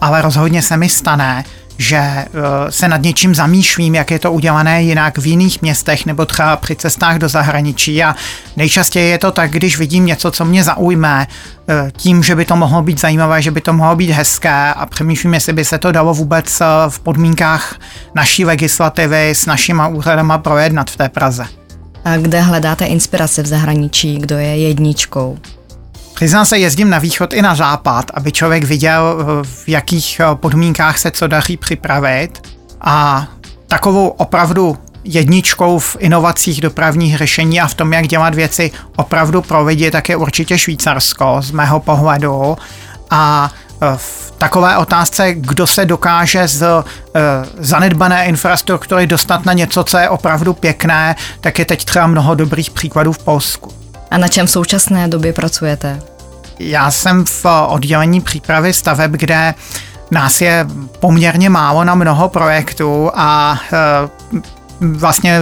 Ale 0.00 0.22
rozhodně 0.22 0.62
se 0.62 0.76
mi 0.76 0.88
stane, 0.88 1.44
že 1.82 1.96
eh, 1.96 2.26
se 2.70 2.88
nad 2.88 3.02
něčím 3.02 3.34
zamýšlím, 3.34 3.94
jak 3.94 4.10
je 4.10 4.18
to 4.18 4.32
udělané 4.32 4.82
jinak 4.82 5.18
v 5.18 5.26
jiných 5.26 5.62
městech 5.62 6.06
nebo 6.06 6.26
třeba 6.26 6.56
při 6.56 6.76
cestách 6.76 7.18
do 7.18 7.28
zahraničí 7.28 8.04
a 8.04 8.14
nejčastěji 8.56 9.10
je 9.10 9.18
to 9.18 9.30
tak, 9.30 9.50
když 9.50 9.78
vidím 9.78 10.06
něco, 10.06 10.30
co 10.30 10.44
mě 10.44 10.64
zaujme, 10.64 11.26
eh, 11.68 11.90
tím, 11.96 12.22
že 12.22 12.34
by 12.34 12.44
to 12.44 12.56
mohlo 12.56 12.82
být 12.82 13.00
zajímavé, 13.00 13.42
že 13.42 13.50
by 13.50 13.60
to 13.60 13.72
mohlo 13.72 13.96
být 13.96 14.10
hezké 14.10 14.74
a 14.74 14.86
přemýšlím, 14.86 15.34
jestli 15.34 15.52
by 15.52 15.64
se 15.64 15.78
to 15.78 15.92
dalo 15.92 16.14
vůbec 16.14 16.60
eh, 16.60 16.64
v 16.88 17.00
podmínkách 17.00 17.74
naší 18.14 18.44
legislativy 18.44 19.30
s 19.30 19.46
našima 19.46 19.88
úřadama 19.88 20.38
projednat 20.38 20.90
v 20.90 20.96
té 20.96 21.08
Praze. 21.08 21.46
A 22.04 22.16
kde 22.16 22.40
hledáte 22.40 22.84
inspiraci 22.84 23.42
v 23.42 23.46
zahraničí? 23.46 24.18
Kdo 24.18 24.38
je 24.38 24.56
jedničkou? 24.56 25.38
Přiznám 26.14 26.44
se, 26.44 26.58
jezdím 26.58 26.90
na 26.90 26.98
východ 26.98 27.32
i 27.32 27.42
na 27.42 27.54
západ, 27.54 28.10
aby 28.14 28.32
člověk 28.32 28.64
viděl, 28.64 29.26
v 29.42 29.68
jakých 29.68 30.20
eh, 30.20 30.34
podmínkách 30.34 30.98
se 30.98 31.10
co 31.10 31.26
daří 31.26 31.56
připravit. 31.56 32.48
A 32.80 33.26
takovou 33.66 34.08
opravdu 34.08 34.78
jedničkou 35.04 35.78
v 35.78 35.96
inovacích 35.98 36.60
dopravních 36.60 37.18
řešení 37.18 37.60
a 37.60 37.66
v 37.66 37.74
tom, 37.74 37.92
jak 37.92 38.06
dělat 38.06 38.34
věci 38.34 38.70
opravdu 38.96 39.42
provedě, 39.42 39.90
tak 39.90 40.08
je 40.08 40.16
určitě 40.16 40.58
Švýcarsko 40.58 41.36
z 41.40 41.50
mého 41.50 41.80
pohledu. 41.80 42.56
A 43.10 43.50
eh, 43.82 43.86
v 43.96 44.32
takové 44.38 44.76
otázce, 44.76 45.34
kdo 45.34 45.66
se 45.66 45.84
dokáže 45.84 46.48
z 46.48 46.84
zanedbané 47.58 48.26
infrastruktury 48.26 49.06
dostat 49.06 49.46
na 49.46 49.52
něco, 49.52 49.84
co 49.84 49.98
je 49.98 50.08
opravdu 50.08 50.52
pěkné, 50.52 51.16
tak 51.40 51.58
je 51.58 51.64
teď 51.64 51.84
třeba 51.84 52.06
mnoho 52.06 52.34
dobrých 52.34 52.70
příkladů 52.70 53.12
v 53.12 53.18
Polsku. 53.18 53.81
A 54.12 54.18
na 54.18 54.28
čem 54.28 54.46
v 54.46 54.50
současné 54.50 55.08
době 55.08 55.32
pracujete? 55.32 56.02
Já 56.58 56.90
jsem 56.90 57.24
v 57.24 57.46
oddělení 57.66 58.20
přípravy 58.20 58.72
staveb, 58.72 59.10
kde 59.10 59.54
nás 60.10 60.40
je 60.40 60.66
poměrně 61.00 61.50
málo 61.50 61.84
na 61.84 61.94
mnoho 61.94 62.28
projektů 62.28 63.10
a 63.14 63.58
vlastně 64.80 65.38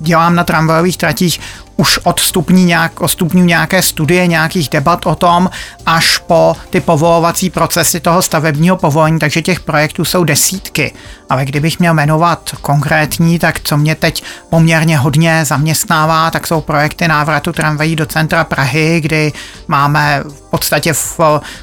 dělám 0.00 0.34
na 0.34 0.44
tramvajových 0.44 0.96
tratích 0.96 1.40
už 1.76 1.98
od 2.02 2.20
stupní 2.20 2.64
nějak, 2.64 3.00
od 3.00 3.34
nějaké 3.34 3.82
studie, 3.82 4.26
nějakých 4.26 4.68
debat 4.68 5.06
o 5.06 5.14
tom, 5.14 5.50
až 5.86 6.18
po 6.18 6.56
ty 6.70 6.80
povolovací 6.80 7.50
procesy 7.50 8.00
toho 8.00 8.22
stavebního 8.22 8.76
povolení, 8.76 9.18
takže 9.18 9.42
těch 9.42 9.60
projektů 9.60 10.04
jsou 10.04 10.24
desítky. 10.24 10.94
Ale 11.30 11.44
kdybych 11.44 11.78
měl 11.78 11.94
jmenovat 11.94 12.50
konkrétní, 12.60 13.38
tak 13.38 13.60
co 13.60 13.76
mě 13.76 13.94
teď 13.94 14.24
poměrně 14.50 14.98
hodně 14.98 15.44
zaměstnává, 15.44 16.30
tak 16.30 16.46
jsou 16.46 16.60
projekty 16.60 17.08
návratu 17.08 17.52
tramvají 17.52 17.96
do 17.96 18.06
centra 18.06 18.44
Prahy, 18.44 19.00
kdy 19.00 19.32
máme 19.68 20.22
v 20.28 20.50
podstatě 20.50 20.92
v 20.92 21.20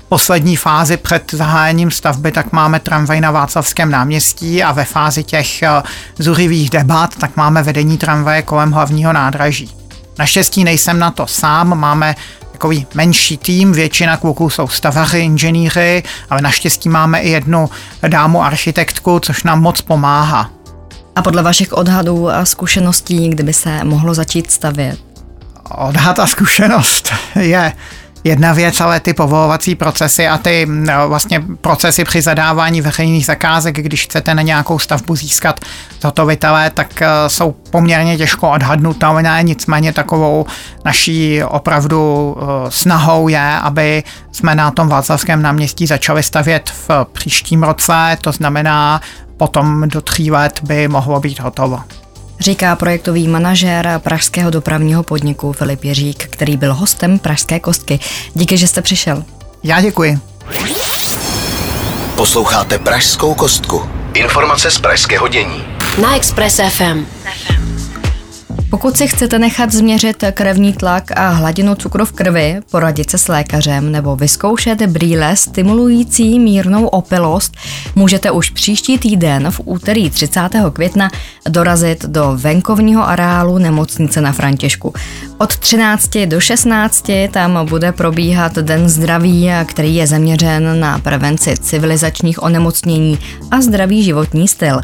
poslední 0.10 0.56
fázi 0.56 0.98
před 0.98 1.32
zahájením 1.32 1.92
stavby, 1.92 2.32
tak 2.32 2.51
máme 2.51 2.80
tramvaj 2.80 3.22
na 3.22 3.32
Václavském 3.32 3.92
náměstí 3.92 4.63
a 4.63 4.72
ve 4.72 4.86
fázi 4.86 5.24
těch 5.24 5.63
eh, 5.63 5.70
zuřivých 6.20 6.70
debat, 6.70 7.16
tak 7.16 7.38
máme 7.38 7.63
vedení 7.63 7.98
tramvaje 7.98 8.42
kolem 8.42 8.72
hlavního 8.72 9.13
nádraží. 9.13 9.80
Naštěstí 10.19 10.63
nejsem 10.63 10.99
na 10.99 11.11
to 11.11 11.27
sám, 11.27 11.79
máme 11.79 12.15
takový 12.51 12.88
menší 12.93 13.38
tým, 13.38 13.71
většina 13.71 14.17
kluků 14.17 14.49
jsou 14.49 14.67
stavaři, 14.67 15.19
inženýři, 15.19 16.03
ale 16.29 16.41
naštěstí 16.41 16.89
máme 16.89 17.19
i 17.19 17.29
jednu 17.29 17.69
dámu 18.07 18.43
architektku, 18.43 19.19
což 19.19 19.43
nám 19.43 19.61
moc 19.61 19.81
pomáhá. 19.81 20.49
A 21.15 21.21
podle 21.21 21.43
vašich 21.43 21.73
odhadů 21.73 22.29
a 22.29 22.45
zkušeností, 22.45 23.29
kdyby 23.29 23.53
se 23.53 23.83
mohlo 23.83 24.13
začít 24.13 24.51
stavět? 24.51 24.99
Odhad 25.75 26.19
a 26.19 26.27
zkušenost 26.27 27.11
je 27.35 27.73
jedna 28.23 28.53
věc, 28.53 28.81
ale 28.81 28.99
ty 28.99 29.13
povolovací 29.13 29.75
procesy 29.75 30.27
a 30.27 30.38
ty 30.38 30.65
no, 30.69 31.09
vlastně 31.09 31.43
procesy 31.61 32.03
při 32.03 32.21
zadávání 32.21 32.81
veřejných 32.81 33.25
zakázek, 33.25 33.75
když 33.75 34.03
chcete 34.03 34.35
na 34.35 34.41
nějakou 34.41 34.79
stavbu 34.79 35.15
získat 35.15 35.59
zhotovitele, 36.01 36.69
tak 36.69 37.01
eh, 37.01 37.07
jsou 37.27 37.51
poměrně 37.51 38.17
těžko 38.17 38.51
odhadnutelné, 38.51 39.39
nicméně 39.43 39.93
takovou 39.93 40.45
naší 40.85 41.43
opravdu 41.43 42.35
eh, 42.38 42.45
snahou 42.69 43.27
je, 43.27 43.59
aby 43.59 44.03
jsme 44.31 44.55
na 44.55 44.71
tom 44.71 44.88
Václavském 44.88 45.41
náměstí 45.41 45.88
začali 45.88 46.23
stavět 46.23 46.69
v 46.88 47.05
příštím 47.13 47.63
roce, 47.63 48.17
to 48.21 48.31
znamená 48.31 49.01
potom 49.38 49.89
do 49.89 50.01
tří 50.01 50.31
let 50.31 50.59
by 50.63 50.88
mohlo 50.88 51.19
být 51.19 51.39
hotovo 51.39 51.79
říká 52.39 52.75
projektový 52.75 53.27
manažér 53.27 54.00
pražského 54.03 54.50
dopravního 54.51 55.03
podniku 55.03 55.51
Filip 55.51 55.84
Jeřík, 55.84 56.24
který 56.24 56.58
byl 56.58 56.74
hostem 56.74 57.19
Pražské 57.19 57.60
kostky. 57.60 58.00
Díky, 58.34 58.58
že 58.58 58.67
jste 58.67 58.81
přišel. 58.81 59.24
Já 59.63 59.81
děkuji. 59.81 60.19
Posloucháte 62.15 62.79
Pražskou 62.79 63.34
kostku. 63.34 63.89
Informace 64.13 64.72
z 64.72 64.77
pražského 64.77 65.27
dění. 65.27 65.63
Na 66.01 66.15
Express 66.15 66.60
FM. 66.69 67.18
Pokud 68.69 68.97
si 68.97 69.07
chcete 69.07 69.39
nechat 69.39 69.71
změřit 69.71 70.23
krevní 70.31 70.73
tlak 70.73 71.11
a 71.19 71.29
hladinu 71.29 71.75
cukru 71.75 72.05
v 72.05 72.11
krvi, 72.11 72.59
poradit 72.71 73.09
se 73.09 73.17
s 73.17 73.27
lékařem 73.27 73.91
nebo 73.91 74.15
vyzkoušet 74.15 74.81
brýle 74.81 75.35
stimulující 75.35 76.39
mírnou 76.39 76.88
opilost, 76.88 77.57
můžete 77.95 78.31
už 78.31 78.49
příští 78.49 78.97
týden 78.97 79.51
v 79.51 79.61
úterý 79.65 80.09
30. 80.09 80.41
května 80.73 81.09
dorazit 81.49 82.05
do 82.05 82.31
venkovního 82.35 83.07
areálu 83.07 83.57
nemocnice 83.57 84.21
na 84.21 84.31
Františku. 84.31 84.93
Od 85.38 85.57
13 85.57 86.17
do 86.25 86.39
16 86.39 87.05
tam 87.31 87.65
bude 87.65 87.91
probíhat 87.91 88.55
Den 88.55 88.89
zdraví, 88.89 89.49
který 89.65 89.95
je 89.95 90.07
zaměřen 90.07 90.79
na 90.79 90.99
prevenci 90.99 91.53
civilizačních 91.57 92.43
onemocnění 92.43 93.19
a 93.51 93.61
zdravý 93.61 94.03
životní 94.03 94.47
styl. 94.47 94.81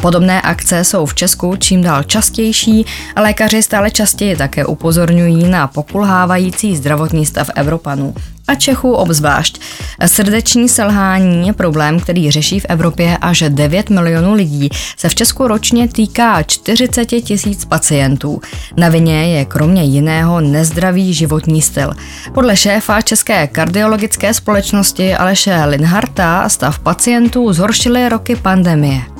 Podobné 0.00 0.40
akce 0.40 0.84
jsou 0.84 1.06
v 1.06 1.14
Česku 1.14 1.56
čím 1.56 1.82
dál 1.82 2.02
častější, 2.02 2.86
ale 3.16 3.25
Lékaři 3.26 3.62
stále 3.62 3.90
častěji 3.90 4.36
také 4.36 4.66
upozorňují 4.66 5.48
na 5.48 5.66
pokulhávající 5.66 6.76
zdravotní 6.76 7.26
stav 7.26 7.50
Evropanů 7.54 8.14
a 8.48 8.54
Čechů 8.54 8.92
obzvlášť. 8.92 9.60
Srdeční 10.06 10.68
selhání, 10.68 11.52
problém, 11.52 12.00
který 12.00 12.30
řeší 12.30 12.60
v 12.60 12.66
Evropě 12.68 13.18
až 13.20 13.44
9 13.48 13.90
milionů 13.90 14.34
lidí, 14.34 14.68
se 14.96 15.08
v 15.08 15.14
Česku 15.14 15.48
ročně 15.48 15.88
týká 15.88 16.42
40 16.42 17.04
tisíc 17.04 17.64
pacientů. 17.64 18.40
Na 18.76 18.88
vině 18.88 19.36
je 19.38 19.44
kromě 19.44 19.84
jiného 19.84 20.40
nezdravý 20.40 21.14
životní 21.14 21.62
styl. 21.62 21.92
Podle 22.34 22.56
šéfa 22.56 23.00
České 23.00 23.46
kardiologické 23.46 24.34
společnosti 24.34 25.14
Aleše 25.14 25.64
Linharta 25.64 26.48
stav 26.48 26.78
pacientů 26.78 27.52
zhoršily 27.52 28.08
roky 28.08 28.36
pandemie 28.36 29.15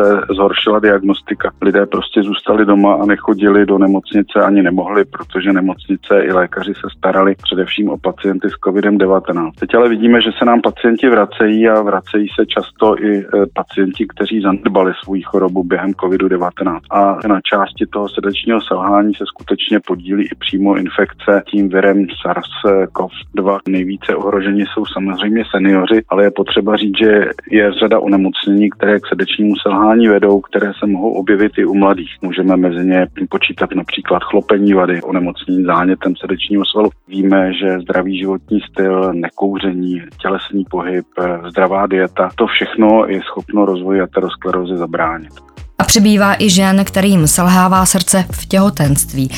se 0.00 0.20
zhoršila 0.34 0.78
diagnostika. 0.78 1.50
Lidé 1.62 1.86
prostě 1.86 2.22
zůstali 2.22 2.66
doma 2.66 2.94
a 2.94 3.06
nechodili 3.06 3.66
do 3.66 3.78
nemocnice 3.78 4.42
ani 4.44 4.62
nemohli, 4.62 5.04
protože 5.04 5.52
nemocnice 5.52 6.20
i 6.20 6.32
lékaři 6.32 6.72
se 6.74 6.88
starali 6.98 7.34
především 7.42 7.90
o 7.90 7.98
pacienty 7.98 8.48
s 8.50 8.52
COVID-19. 8.52 9.50
Teď 9.58 9.74
ale 9.74 9.88
vidíme, 9.88 10.22
že 10.22 10.30
se 10.38 10.44
nám 10.44 10.60
pacienti 10.60 11.08
vracejí 11.08 11.68
a 11.68 11.82
vracejí 11.82 12.28
se 12.38 12.46
často 12.46 12.98
i 12.98 13.18
e, 13.18 13.24
pacienti, 13.54 14.06
kteří 14.06 14.40
zanedbali 14.40 14.92
svou 15.04 15.16
chorobu 15.24 15.64
během 15.64 15.92
COVID-19. 15.92 16.80
A 16.90 17.28
na 17.28 17.40
části 17.40 17.86
toho 17.86 18.08
srdečního 18.08 18.60
selhání 18.60 19.14
se 19.14 19.24
skutečně 19.26 19.80
podílí 19.86 20.24
i 20.24 20.34
přímo 20.34 20.76
infekce 20.76 21.42
tím 21.50 21.68
virem 21.68 22.06
SARS-CoV-2. 22.24 23.58
Nejvíce 23.68 24.16
ohroženi 24.16 24.64
jsou 24.66 24.86
samozřejmě 24.86 25.44
seniori, 25.50 26.02
ale 26.08 26.24
je 26.24 26.30
potřeba 26.30 26.76
říct, 26.76 26.98
že 26.98 27.30
je 27.50 27.72
řada 27.72 28.00
onemocnění, 28.00 28.70
které 28.70 29.00
k 29.00 29.06
srdečnímu 29.06 29.54
selhání 29.56 29.87
selhání 29.88 30.08
vedou, 30.08 30.40
které 30.40 30.72
se 30.78 30.86
mohou 30.86 31.12
objevit 31.12 31.52
i 31.58 31.64
u 31.64 31.74
mladých. 31.74 32.10
Můžeme 32.22 32.56
mezi 32.56 32.86
ně 32.86 33.06
počítat 33.30 33.70
například 33.74 34.22
chlopení 34.22 34.72
vady, 34.72 35.02
onemocnění 35.02 35.64
zánětem 35.64 36.16
srdečního 36.16 36.64
svalu. 36.64 36.90
Víme, 37.08 37.52
že 37.54 37.80
zdravý 37.80 38.18
životní 38.18 38.60
styl, 38.70 39.12
nekouření, 39.12 40.02
tělesný 40.22 40.64
pohyb, 40.70 41.06
zdravá 41.48 41.86
dieta, 41.86 42.30
to 42.36 42.46
všechno 42.46 43.06
je 43.06 43.20
schopno 43.22 43.64
rozvoji 43.64 44.00
aterosklerózy 44.00 44.76
zabránit. 44.76 45.32
A 45.78 45.84
přibývá 45.84 46.42
i 46.42 46.50
žen, 46.50 46.84
kterým 46.84 47.26
selhává 47.26 47.86
srdce 47.86 48.24
v 48.32 48.46
těhotenství. 48.46 49.28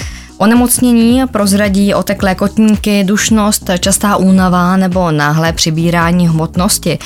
Onemocnění 0.42 1.22
prozradí 1.32 1.94
oteklé 1.94 2.34
kotníky, 2.34 3.04
dušnost, 3.04 3.70
častá 3.80 4.16
únava 4.16 4.76
nebo 4.76 5.10
náhlé 5.10 5.52
přibírání 5.52 6.28
hmotnosti. 6.28 6.98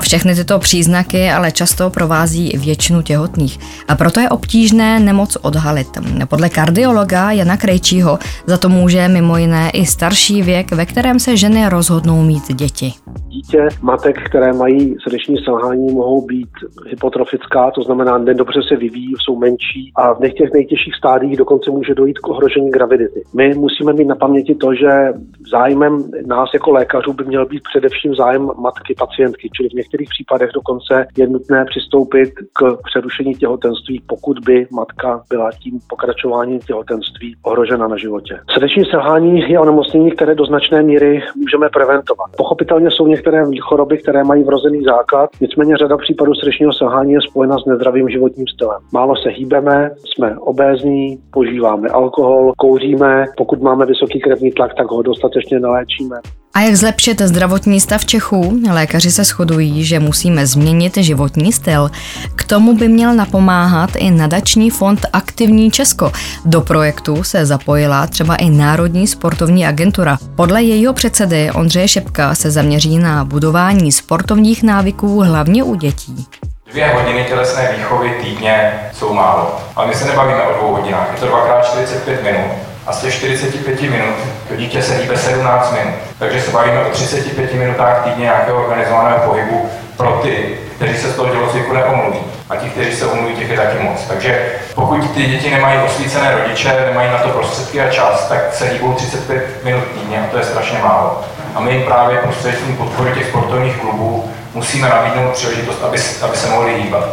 Všechny 0.00 0.34
tyto 0.34 0.58
příznaky 0.58 1.30
ale 1.30 1.52
často 1.52 1.90
provází 1.90 2.52
většinu 2.58 3.02
těhotných. 3.02 3.58
A 3.88 3.94
proto 3.94 4.20
je 4.20 4.28
obtížné 4.28 5.00
nemoc 5.00 5.36
odhalit. 5.36 5.88
Podle 6.28 6.48
kardiologa 6.48 7.32
Jana 7.32 7.56
Krejčího 7.56 8.18
za 8.46 8.58
to 8.58 8.68
může 8.68 9.08
mimo 9.08 9.36
jiné 9.36 9.70
i 9.70 9.86
starší 9.86 10.42
věk, 10.42 10.72
ve 10.72 10.86
kterém 10.86 11.18
se 11.18 11.36
ženy 11.36 11.68
rozhodnou 11.68 12.22
mít 12.22 12.52
děti. 12.54 12.92
Dítě 13.28 13.68
matek, 13.80 14.28
které 14.28 14.52
mají 14.52 14.96
srdeční 15.02 15.36
selhání, 15.44 15.92
mohou 15.92 16.26
být 16.26 16.48
hypotrofická, 16.90 17.70
to 17.70 17.82
znamená 17.82 18.18
nedobře 18.18 18.60
se 18.68 18.76
vyvíjí, 18.76 19.14
jsou 19.24 19.38
menší 19.38 19.92
a 19.96 20.12
v 20.12 20.20
těch 20.20 20.52
nejtěžších 20.54 20.94
stádiích 20.94 21.36
dokonce 21.36 21.70
může 21.70 21.94
dojít 21.94 22.18
k 22.18 22.28
ohrožení 22.28 22.71
gravidity. 22.72 23.22
My 23.34 23.54
musíme 23.54 23.92
mít 23.92 24.04
na 24.04 24.14
paměti 24.14 24.54
to, 24.54 24.74
že 24.74 25.12
zájmem 25.50 26.04
nás 26.26 26.48
jako 26.54 26.70
lékařů 26.70 27.12
by 27.12 27.24
měl 27.24 27.46
být 27.46 27.62
především 27.62 28.14
zájem 28.14 28.50
matky 28.58 28.94
pacientky, 28.98 29.50
čili 29.56 29.68
v 29.68 29.72
některých 29.72 30.08
případech 30.08 30.50
dokonce 30.54 31.06
je 31.18 31.26
nutné 31.26 31.64
přistoupit 31.64 32.30
k 32.52 32.76
přerušení 32.84 33.34
těhotenství, 33.34 34.02
pokud 34.06 34.38
by 34.38 34.66
matka 34.72 35.22
byla 35.30 35.50
tím 35.62 35.78
pokračováním 35.88 36.60
těhotenství 36.60 37.36
ohrožena 37.42 37.88
na 37.88 37.96
životě. 37.96 38.38
Srdeční 38.54 38.84
selhání 38.84 39.50
je 39.50 39.60
onemocnění, 39.60 40.10
které 40.10 40.34
do 40.34 40.44
značné 40.44 40.82
míry 40.82 41.22
můžeme 41.36 41.68
preventovat. 41.68 42.30
Pochopitelně 42.36 42.90
jsou 42.90 43.06
některé 43.06 43.44
choroby, 43.60 43.98
které 43.98 44.24
mají 44.24 44.44
vrozený 44.44 44.82
základ, 44.84 45.30
nicméně 45.40 45.76
řada 45.76 45.96
případů 45.96 46.34
srdečního 46.34 46.72
selhání 46.72 47.12
je 47.12 47.20
spojena 47.30 47.58
s 47.58 47.64
nezdravým 47.66 48.08
životním 48.08 48.46
stylem. 48.54 48.80
Málo 48.92 49.16
se 49.16 49.28
hýbeme, 49.28 49.90
jsme 50.04 50.38
obézní, 50.38 51.18
požíváme 51.32 51.88
alkohol, 51.88 52.52
kouříme, 52.62 53.24
pokud 53.36 53.62
máme 53.62 53.86
vysoký 53.86 54.20
krevní 54.20 54.50
tlak, 54.50 54.74
tak 54.74 54.86
ho 54.90 55.02
dostatečně 55.02 55.60
naléčíme. 55.60 56.16
A 56.54 56.60
jak 56.60 56.74
zlepšit 56.74 57.20
zdravotní 57.20 57.80
stav 57.80 58.04
Čechů? 58.04 58.60
Lékaři 58.72 59.10
se 59.10 59.24
shodují, 59.24 59.84
že 59.84 60.00
musíme 60.00 60.46
změnit 60.46 60.96
životní 60.96 61.52
styl. 61.52 61.90
K 62.36 62.44
tomu 62.44 62.76
by 62.76 62.88
měl 62.88 63.14
napomáhat 63.14 63.90
i 63.96 64.10
nadační 64.10 64.70
fond 64.70 65.00
Aktivní 65.12 65.70
Česko. 65.70 66.12
Do 66.44 66.60
projektu 66.60 67.22
se 67.22 67.46
zapojila 67.46 68.06
třeba 68.06 68.36
i 68.36 68.50
Národní 68.50 69.06
sportovní 69.06 69.66
agentura. 69.66 70.18
Podle 70.36 70.62
jejího 70.62 70.92
předsedy 70.92 71.50
Ondřeje 71.50 71.88
Šepka 71.88 72.34
se 72.34 72.50
zaměří 72.50 72.98
na 72.98 73.24
budování 73.24 73.92
sportovních 73.92 74.62
návyků 74.62 75.20
hlavně 75.20 75.64
u 75.64 75.74
dětí. 75.74 76.26
Dvě 76.72 76.88
hodiny 76.88 77.24
tělesné 77.24 77.68
výchovy 77.76 78.10
týdně 78.10 78.80
jsou 78.92 79.14
málo. 79.14 79.60
Ale 79.76 79.86
my 79.86 79.94
se 79.94 80.04
nebavíme 80.04 80.42
o 80.42 80.58
dvou 80.58 80.74
hodinách, 80.74 81.08
je 81.12 81.20
to 81.20 81.26
2x45 81.26 82.22
minut 82.22 82.52
a 82.86 82.92
z 82.92 83.00
těch 83.00 83.14
45 83.14 83.82
minut 83.82 84.14
to 84.48 84.56
dítě 84.56 84.82
se 84.82 84.94
hýbe 84.94 85.16
17 85.18 85.72
minut. 85.72 85.94
Takže 86.18 86.40
se 86.40 86.50
bavíme 86.50 86.84
o 86.84 86.90
35 86.90 87.54
minutách 87.54 88.04
týdně 88.04 88.22
nějakého 88.22 88.64
organizovaného 88.64 89.18
pohybu 89.18 89.68
pro 89.96 90.20
ty, 90.22 90.58
kteří 90.76 90.96
se 90.96 91.10
z 91.10 91.16
toho 91.16 91.28
tělocviku 91.28 91.72
neomluví. 91.72 92.18
A 92.50 92.56
ti, 92.56 92.70
kteří 92.70 92.96
se 92.96 93.06
omluví, 93.06 93.36
těch 93.36 93.50
je 93.50 93.56
taky 93.56 93.78
moc. 93.78 94.06
Takže 94.08 94.52
pokud 94.74 95.10
ty 95.10 95.26
děti 95.26 95.50
nemají 95.50 95.78
osvícené 95.78 96.36
rodiče, 96.36 96.84
nemají 96.88 97.10
na 97.10 97.18
to 97.18 97.28
prostředky 97.28 97.80
a 97.80 97.90
čas, 97.90 98.28
tak 98.28 98.54
se 98.54 98.68
hýbou 98.68 98.92
35 98.92 99.64
minut 99.64 99.84
týdně 99.94 100.20
a 100.20 100.30
to 100.30 100.38
je 100.38 100.44
strašně 100.44 100.78
málo. 100.78 101.20
A 101.54 101.60
my 101.60 101.72
jim 101.72 101.82
právě 101.82 102.18
prostřednictvím 102.18 102.76
podpory 102.76 103.12
těch 103.12 103.26
sportovních 103.26 103.76
klubů 103.76 104.30
musíme 104.54 104.88
nabídnout 104.88 105.32
příležitost, 105.32 105.78
aby, 105.82 105.98
aby 106.22 106.36
se 106.36 106.50
mohli 106.50 106.82
hýbat. 106.82 107.04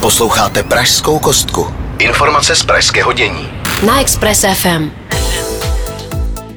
Posloucháte 0.00 0.62
Pražskou 0.62 1.18
kostku. 1.18 1.74
Informace 1.98 2.56
z 2.56 2.62
pražského 2.62 3.12
dění. 3.12 3.48
Na 3.86 4.00
Express 4.00 4.44
FM. 4.54 4.90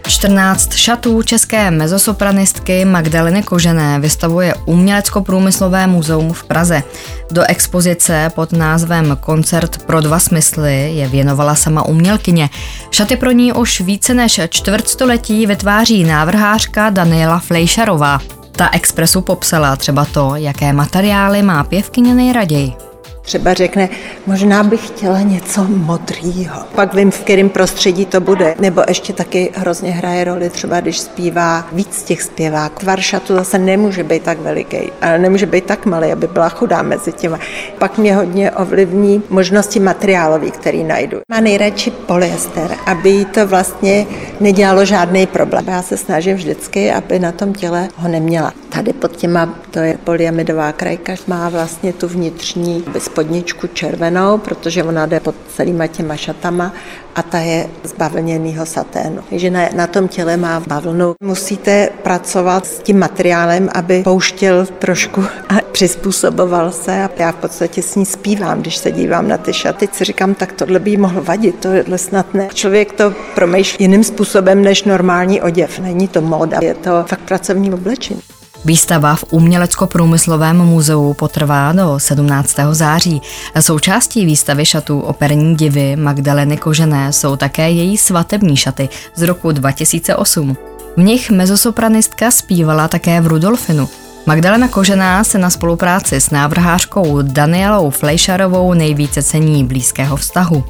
14 0.07 0.73
šatů 0.73 1.21
české 1.21 1.71
mezosopranistky 1.71 2.85
Magdaleny 2.85 3.43
Kožené 3.43 3.99
vystavuje 3.99 4.53
Umělecko-průmyslové 4.65 5.87
muzeum 5.87 6.33
v 6.33 6.43
Praze. 6.43 6.83
Do 7.31 7.43
expozice 7.47 8.31
pod 8.35 8.51
názvem 8.51 9.17
Koncert 9.19 9.85
pro 9.85 10.01
dva 10.01 10.19
smysly 10.19 10.95
je 10.95 11.07
věnovala 11.07 11.55
sama 11.55 11.85
umělkyně. 11.85 12.49
Šaty 12.91 13.15
pro 13.15 13.31
ní 13.31 13.53
už 13.53 13.81
více 13.81 14.13
než 14.13 14.41
čtvrtstoletí 14.49 15.45
vytváří 15.45 16.03
návrhářka 16.03 16.89
Daniela 16.89 17.39
Flejšarová. 17.39 18.19
Ta 18.55 18.69
Expressu 18.69 19.21
popsala 19.21 19.75
třeba 19.75 20.05
to, 20.05 20.35
jaké 20.35 20.73
materiály 20.73 21.41
má 21.41 21.63
pěvkyně 21.63 22.15
nejraději. 22.15 22.92
Třeba 23.25 23.53
řekne, 23.53 23.89
možná 24.25 24.63
bych 24.63 24.87
chtěla 24.87 25.21
něco 25.21 25.63
modrýho. 25.63 26.59
Pak 26.75 26.93
vím, 26.93 27.11
v 27.11 27.19
kterém 27.19 27.49
prostředí 27.49 28.05
to 28.05 28.21
bude. 28.21 28.55
Nebo 28.59 28.83
ještě 28.87 29.13
taky 29.13 29.51
hrozně 29.55 29.91
hraje 29.91 30.23
roli 30.23 30.49
třeba, 30.49 30.79
když 30.79 30.99
zpívá 30.99 31.67
víc 31.71 32.03
těch 32.03 32.21
zpěváků. 32.21 32.79
Tvar 32.79 33.01
šatu 33.01 33.35
zase 33.35 33.57
nemůže 33.57 34.03
být 34.03 34.23
tak 34.23 34.39
veliký, 34.39 34.77
ale 35.01 35.19
nemůže 35.19 35.45
být 35.45 35.65
tak 35.65 35.85
malý, 35.85 36.11
aby 36.11 36.27
byla 36.27 36.49
chudá 36.49 36.81
mezi 36.81 37.11
těma. 37.11 37.39
Pak 37.77 37.97
mě 37.97 38.15
hodně 38.15 38.51
ovlivní 38.51 39.23
možnosti 39.29 39.79
materiálový, 39.79 40.51
který 40.51 40.83
najdu. 40.83 41.17
Má 41.31 41.39
nejradši 41.39 41.91
polyester, 41.91 42.75
aby 42.85 43.09
jí 43.09 43.25
to 43.25 43.47
vlastně 43.47 44.05
nedělalo 44.39 44.85
žádný 44.85 45.27
problém. 45.27 45.65
Já 45.67 45.81
se 45.81 45.97
snažím 45.97 46.35
vždycky, 46.35 46.91
aby 46.91 47.19
na 47.19 47.31
tom 47.31 47.53
těle 47.53 47.87
ho 47.95 48.07
neměla. 48.07 48.53
Tady 48.69 48.93
pod 48.93 49.15
těma, 49.15 49.55
to 49.71 49.79
je 49.79 49.97
polyamidová 50.03 50.71
krajka, 50.71 51.13
má 51.27 51.49
vlastně 51.49 51.93
tu 51.93 52.07
vnitřní 52.07 52.83
spodničku 53.13 53.67
červenou, 53.67 54.37
protože 54.37 54.83
ona 54.83 55.05
jde 55.05 55.19
pod 55.19 55.35
celýma 55.55 55.87
těma 55.87 56.15
šatama 56.15 56.73
a 57.15 57.21
ta 57.21 57.37
je 57.39 57.67
z 57.83 57.93
bavlněného 57.93 58.65
saténu. 58.65 59.21
Takže 59.29 59.49
na, 59.49 59.61
na 59.75 59.87
tom 59.87 60.07
těle 60.07 60.37
má 60.37 60.63
bavlnu. 60.67 61.13
Musíte 61.23 61.89
pracovat 62.03 62.65
s 62.65 62.79
tím 62.79 62.99
materiálem, 62.99 63.69
aby 63.73 64.03
pouštěl 64.03 64.65
trošku 64.65 65.21
a 65.49 65.53
přizpůsoboval 65.71 66.71
se 66.71 67.03
a 67.03 67.09
já 67.17 67.31
v 67.31 67.35
podstatě 67.35 67.81
s 67.81 67.95
ní 67.95 68.05
zpívám, 68.05 68.61
když 68.61 68.77
se 68.77 68.91
dívám 68.91 69.27
na 69.27 69.37
ty 69.37 69.53
šaty. 69.53 69.89
Si 69.91 70.03
říkám, 70.03 70.33
tak 70.33 70.53
tohle 70.53 70.79
by 70.79 70.89
jí 70.89 70.97
mohlo 70.97 71.21
vadit, 71.21 71.55
tohle 71.59 71.97
snad 71.97 72.33
ne. 72.33 72.47
Člověk 72.53 72.91
to 72.93 73.13
promýšlí 73.35 73.77
jiným 73.85 74.03
způsobem 74.03 74.61
než 74.61 74.83
normální 74.83 75.41
oděv. 75.41 75.79
Není 75.79 76.07
to 76.07 76.21
móda, 76.21 76.59
je 76.61 76.73
to 76.73 77.05
fakt 77.07 77.21
pracovní 77.21 77.73
oblečení. 77.73 78.21
Výstava 78.65 79.15
v 79.15 79.23
Umělecko-průmyslovém 79.29 80.57
muzeu 80.57 81.13
potrvá 81.13 81.71
do 81.71 81.99
17. 81.99 82.55
září. 82.71 83.21
Součástí 83.59 84.25
výstavy 84.25 84.65
šatů 84.65 84.99
operní 84.99 85.55
divy 85.55 85.95
Magdaleny 85.95 86.57
Kožené 86.57 87.13
jsou 87.13 87.35
také 87.35 87.71
její 87.71 87.97
svatební 87.97 88.57
šaty 88.57 88.89
z 89.15 89.21
roku 89.21 89.51
2008. 89.51 90.57
V 90.97 91.01
nich 91.01 91.31
mezosopranistka 91.31 92.31
zpívala 92.31 92.87
také 92.87 93.21
v 93.21 93.27
Rudolfinu. 93.27 93.89
Magdalena 94.25 94.67
Kožená 94.67 95.23
se 95.23 95.37
na 95.37 95.49
spolupráci 95.49 96.15
s 96.15 96.29
návrhářkou 96.29 97.21
Danielou 97.21 97.89
Flejšarovou 97.89 98.73
nejvíce 98.73 99.23
cení 99.23 99.63
blízkého 99.63 100.17
vztahu. 100.17 100.63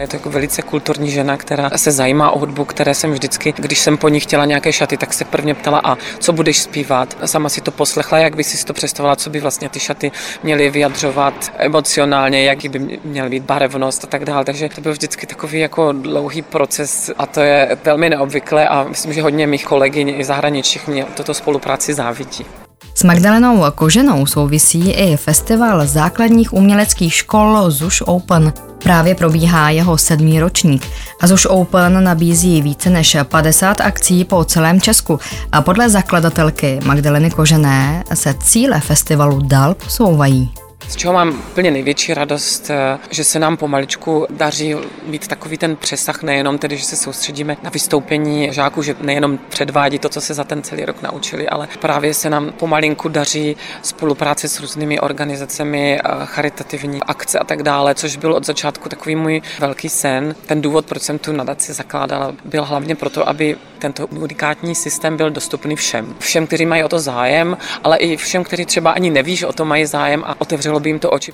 Je 0.00 0.08
to 0.08 0.16
jako 0.16 0.30
velice 0.30 0.62
kulturní 0.62 1.10
žena, 1.10 1.36
která 1.36 1.70
se 1.76 1.92
zajímá 1.92 2.30
o 2.30 2.38
hudbu, 2.38 2.64
které 2.64 2.94
jsem 2.94 3.12
vždycky, 3.12 3.54
když 3.56 3.78
jsem 3.78 3.96
po 3.96 4.08
ní 4.08 4.20
chtěla 4.20 4.44
nějaké 4.44 4.72
šaty, 4.72 4.96
tak 4.96 5.12
se 5.12 5.24
prvně 5.24 5.54
ptala, 5.54 5.80
a 5.84 5.96
co 6.18 6.32
budeš 6.32 6.58
zpívat? 6.58 7.16
Sama 7.24 7.48
si 7.48 7.60
to 7.60 7.70
poslechla, 7.70 8.18
jak 8.18 8.36
by 8.36 8.44
si 8.44 8.64
to 8.64 8.72
představila, 8.72 9.16
co 9.16 9.30
by 9.30 9.40
vlastně 9.40 9.68
ty 9.68 9.80
šaty 9.80 10.12
měly 10.42 10.70
vyjadřovat 10.70 11.52
emocionálně, 11.56 12.44
jaký 12.44 12.68
by 12.68 13.00
měl 13.04 13.28
být 13.30 13.42
barevnost 13.42 14.04
a 14.04 14.06
tak 14.06 14.24
dále. 14.24 14.44
Takže 14.44 14.68
to 14.68 14.80
byl 14.80 14.92
vždycky 14.92 15.26
takový 15.26 15.60
jako 15.60 15.92
dlouhý 15.92 16.42
proces 16.42 17.10
a 17.18 17.26
to 17.26 17.40
je 17.40 17.78
velmi 17.84 18.10
neobvyklé 18.10 18.68
a 18.68 18.84
myslím, 18.84 19.12
že 19.12 19.22
hodně 19.22 19.46
mých 19.46 19.64
kolegyň 19.64 20.08
i 20.08 20.24
zahraničních 20.24 20.88
mě 20.88 21.04
toto 21.04 21.34
spolupráci 21.34 21.94
závidí. 21.94 22.46
S 22.94 23.04
Magdalenou 23.04 23.64
Koženou 23.74 24.26
souvisí 24.26 24.90
i 24.90 25.16
festival 25.16 25.86
základních 25.86 26.52
uměleckých 26.52 27.14
škol 27.14 27.70
ZUŠ 27.70 28.02
Open. 28.06 28.52
Právě 28.82 29.14
probíhá 29.14 29.70
jeho 29.70 29.98
sedmý 29.98 30.40
ročník 30.40 30.86
a 31.20 31.26
ZUŠ 31.26 31.46
Open 31.46 32.04
nabízí 32.04 32.62
více 32.62 32.90
než 32.90 33.16
50 33.24 33.80
akcí 33.80 34.24
po 34.24 34.44
celém 34.44 34.80
Česku 34.80 35.20
a 35.52 35.62
podle 35.62 35.90
zakladatelky 35.90 36.78
Magdaleny 36.84 37.30
Kožené 37.30 38.04
se 38.14 38.34
cíle 38.42 38.80
festivalu 38.80 39.40
dál 39.42 39.74
posouvají. 39.74 40.52
Z 40.90 40.96
čeho 40.96 41.14
mám 41.14 41.28
úplně 41.28 41.70
největší 41.70 42.14
radost, 42.14 42.70
eh, 42.70 42.98
že 43.10 43.24
se 43.24 43.38
nám 43.38 43.56
pomaličku 43.56 44.26
daří 44.30 44.74
mít 45.06 45.28
takový 45.28 45.58
ten 45.58 45.76
přesah, 45.76 46.22
nejenom 46.22 46.58
tedy, 46.58 46.76
že 46.76 46.84
se 46.84 46.96
soustředíme 46.96 47.56
na 47.62 47.70
vystoupení 47.70 48.52
žáků, 48.52 48.82
že 48.82 48.96
nejenom 49.00 49.38
předvádí 49.48 49.98
to, 49.98 50.08
co 50.08 50.20
se 50.20 50.34
za 50.34 50.44
ten 50.44 50.62
celý 50.62 50.84
rok 50.84 51.02
naučili, 51.02 51.48
ale 51.48 51.68
právě 51.80 52.14
se 52.14 52.30
nám 52.30 52.52
pomalinku 52.52 53.08
daří 53.08 53.56
spolupráce 53.82 54.48
s 54.48 54.60
různými 54.60 55.00
organizacemi, 55.00 55.98
eh, 55.98 56.08
charitativní 56.24 57.02
akce 57.02 57.38
a 57.38 57.44
tak 57.44 57.62
dále, 57.62 57.94
což 57.94 58.16
byl 58.16 58.32
od 58.32 58.46
začátku 58.46 58.88
takový 58.88 59.16
můj 59.16 59.42
velký 59.58 59.88
sen. 59.88 60.34
Ten 60.46 60.62
důvod, 60.62 60.86
proč 60.86 61.02
jsem 61.02 61.18
tu 61.18 61.32
nadaci 61.32 61.72
zakládala, 61.72 62.34
byl 62.44 62.64
hlavně 62.64 62.96
proto, 62.96 63.28
aby 63.28 63.56
tento 63.80 64.06
unikátní 64.06 64.74
systém 64.74 65.16
byl 65.16 65.30
dostupný 65.30 65.76
všem. 65.76 66.14
Všem, 66.18 66.46
kteří 66.46 66.66
mají 66.66 66.84
o 66.84 66.88
to 66.88 66.98
zájem, 66.98 67.56
ale 67.84 67.96
i 67.96 68.16
všem, 68.16 68.44
kteří 68.44 68.66
třeba 68.66 68.90
ani 68.90 69.10
neví, 69.10 69.36
že 69.36 69.46
o 69.46 69.52
to 69.52 69.64
mají 69.64 69.86
zájem 69.86 70.22
a 70.26 70.40
otevřelo 70.40 70.80
by 70.80 70.88
jim 70.88 70.98
to 70.98 71.10
oči. 71.10 71.32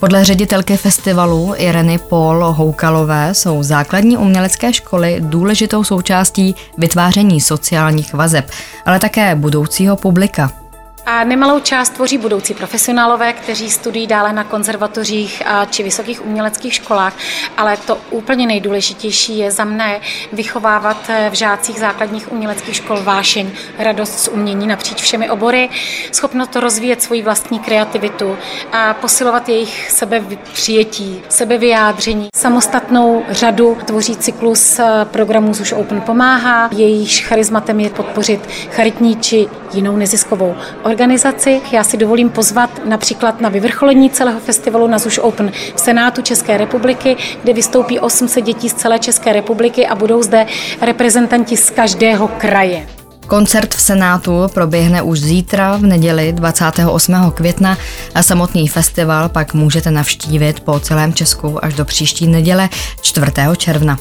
Podle 0.00 0.24
ředitelky 0.24 0.76
festivalu 0.76 1.54
Ireny 1.56 1.98
Paul 1.98 2.44
Houkalové 2.44 3.34
jsou 3.34 3.62
základní 3.62 4.16
umělecké 4.16 4.72
školy 4.72 5.16
důležitou 5.20 5.84
součástí 5.84 6.54
vytváření 6.78 7.40
sociálních 7.40 8.14
vazeb, 8.14 8.50
ale 8.86 8.98
také 8.98 9.34
budoucího 9.34 9.96
publika. 9.96 10.61
A 11.06 11.24
nemalou 11.24 11.60
část 11.60 11.90
tvoří 11.90 12.18
budoucí 12.18 12.54
profesionálové, 12.54 13.32
kteří 13.32 13.70
studují 13.70 14.06
dále 14.06 14.32
na 14.32 14.44
konzervatořích 14.44 15.42
či 15.70 15.82
vysokých 15.82 16.26
uměleckých 16.26 16.74
školách, 16.74 17.16
ale 17.56 17.76
to 17.76 17.98
úplně 18.10 18.46
nejdůležitější 18.46 19.38
je 19.38 19.50
za 19.50 19.64
mne 19.64 20.00
vychovávat 20.32 20.96
eh, 21.08 21.30
v 21.30 21.34
žácích 21.34 21.78
základních 21.78 22.32
uměleckých 22.32 22.76
škol 22.76 23.02
vášeň, 23.02 23.50
radost 23.78 24.18
z 24.18 24.28
umění 24.28 24.66
napříč 24.66 25.02
všemi 25.02 25.30
obory, 25.30 25.68
schopnost 26.12 26.56
rozvíjet 26.56 27.02
svoji 27.02 27.22
vlastní 27.22 27.58
kreativitu 27.58 28.36
a 28.72 28.94
posilovat 28.94 29.48
jejich 29.48 29.90
sebepřijetí, 29.90 31.22
sebevyjádření. 31.28 32.28
Samostatnou 32.34 33.24
řadu 33.28 33.78
tvoří 33.84 34.16
cyklus 34.16 34.78
eh, 34.78 34.84
programů 35.04 35.50
už 35.50 35.72
Open 35.72 36.00
pomáhá, 36.00 36.70
jejíž 36.72 37.26
charizmatem 37.26 37.80
je 37.80 37.90
podpořit 37.90 38.48
charitní 38.70 39.16
či 39.16 39.48
jinou 39.72 39.96
neziskovou 39.96 40.56
organizaci. 40.92 41.60
Já 41.72 41.84
si 41.84 41.96
dovolím 41.96 42.30
pozvat 42.30 42.70
například 42.84 43.40
na 43.40 43.48
vyvrcholení 43.48 44.10
celého 44.10 44.40
festivalu 44.40 44.86
na 44.86 44.98
Zuš 44.98 45.18
Open 45.18 45.52
v 45.74 45.80
Senátu 45.80 46.22
České 46.22 46.58
republiky, 46.58 47.16
kde 47.42 47.52
vystoupí 47.52 48.00
800 48.00 48.44
dětí 48.44 48.68
z 48.68 48.74
celé 48.74 48.98
České 48.98 49.32
republiky 49.32 49.86
a 49.86 49.94
budou 49.94 50.22
zde 50.22 50.46
reprezentanti 50.80 51.56
z 51.56 51.70
každého 51.70 52.28
kraje. 52.28 52.86
Koncert 53.26 53.74
v 53.74 53.80
Senátu 53.80 54.46
proběhne 54.54 55.02
už 55.02 55.20
zítra 55.20 55.76
v 55.76 55.82
neděli 55.82 56.32
28. 56.32 57.32
května 57.34 57.78
a 58.14 58.22
samotný 58.22 58.68
festival 58.68 59.28
pak 59.28 59.54
můžete 59.54 59.90
navštívit 59.90 60.60
po 60.60 60.80
celém 60.80 61.14
Česku 61.14 61.64
až 61.64 61.74
do 61.74 61.84
příští 61.84 62.26
neděle 62.26 62.68
4. 63.00 63.26
června. 63.56 63.98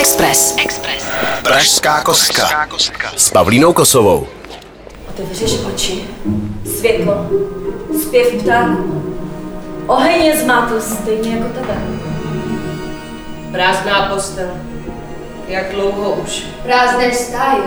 Express. 0.00 0.54
Express. 0.64 1.04
Pražská 1.42 2.00
kostka 2.00 2.66
s 3.16 3.30
Pavlínou 3.30 3.72
Kosovou. 3.72 4.37
Otevřeš 5.18 5.58
oči, 5.74 6.08
světlo, 6.76 7.26
zpěv 8.02 8.42
ptáků. 8.42 9.14
Oheň 9.86 10.22
je 10.22 10.36
zmátl 10.36 10.80
stejně 10.80 11.36
jako 11.36 11.48
tebe. 11.48 11.78
Prázdná 13.52 14.14
postel. 14.14 14.48
Jak 15.48 15.72
dlouho 15.72 16.10
už? 16.24 16.46
Prázdné 16.62 17.12
stáje, 17.12 17.62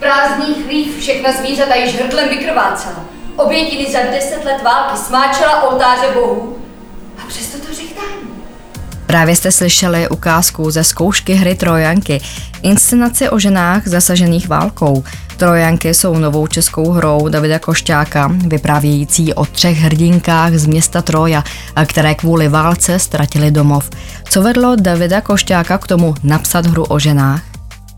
prázdný 0.00 0.54
chlív, 0.54 0.98
všechna 0.98 1.32
zvířata 1.32 1.74
již 1.74 2.00
hrdlem 2.00 2.28
vykrvácela. 2.28 3.04
Obětiny 3.36 3.92
za 3.92 3.98
deset 4.12 4.44
let 4.44 4.62
války 4.62 4.96
smáčela 4.96 5.62
oltáře 5.62 6.06
bohů 6.14 6.56
a 7.18 7.30
řechtání. 7.30 7.47
Právě 9.08 9.36
jste 9.36 9.52
slyšeli 9.52 10.08
ukázku 10.08 10.70
ze 10.70 10.84
zkoušky 10.84 11.34
hry 11.34 11.54
Trojanky, 11.54 12.20
inscenaci 12.62 13.28
o 13.28 13.38
ženách 13.38 13.88
zasažených 13.88 14.48
válkou. 14.48 15.04
Trojanky 15.36 15.94
jsou 15.94 16.18
novou 16.18 16.46
českou 16.46 16.90
hrou 16.90 17.28
Davida 17.28 17.58
Košťáka, 17.58 18.32
vyprávějící 18.46 19.34
o 19.34 19.44
třech 19.44 19.78
hrdinkách 19.78 20.54
z 20.54 20.66
města 20.66 21.02
Troja, 21.02 21.44
které 21.86 22.14
kvůli 22.14 22.48
válce 22.48 22.98
ztratili 22.98 23.50
domov. 23.50 23.90
Co 24.28 24.42
vedlo 24.42 24.76
Davida 24.76 25.20
Košťáka 25.20 25.78
k 25.78 25.86
tomu 25.86 26.14
napsat 26.22 26.66
hru 26.66 26.84
o 26.84 26.98
ženách? 26.98 27.42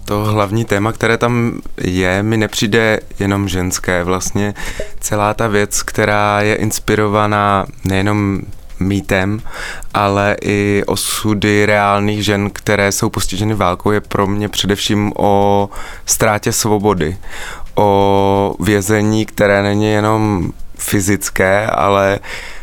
to 0.05 0.25
hlavní 0.25 0.64
téma, 0.64 0.92
které 0.92 1.18
tam 1.18 1.61
je, 1.81 2.23
mi 2.23 2.37
nepřijde 2.37 3.01
jenom 3.18 3.49
ženské. 3.49 4.05
Vlastně 4.05 4.55
celá 5.01 5.35
ta 5.35 5.49
věc, 5.49 5.83
která 5.83 6.40
je 6.40 6.55
inspirovaná 6.55 7.66
nejenom 7.85 8.40
mýtem, 8.80 9.42
ale 9.94 10.36
i 10.42 10.82
osudy 10.86 11.66
reálných 11.66 12.24
žen, 12.24 12.50
které 12.50 12.92
jsou 12.92 13.10
postiženy 13.10 13.54
válkou, 13.54 13.90
je 13.90 14.00
pro 14.00 14.26
mě 14.26 14.48
především 14.48 15.12
o 15.18 15.68
ztrátě 16.06 16.52
svobody, 16.52 17.16
o 17.74 18.54
vězení, 18.60 19.26
které 19.26 19.62
není 19.62 19.90
jenom 19.90 20.52
fyzické, 20.78 21.66
ale 21.66 22.18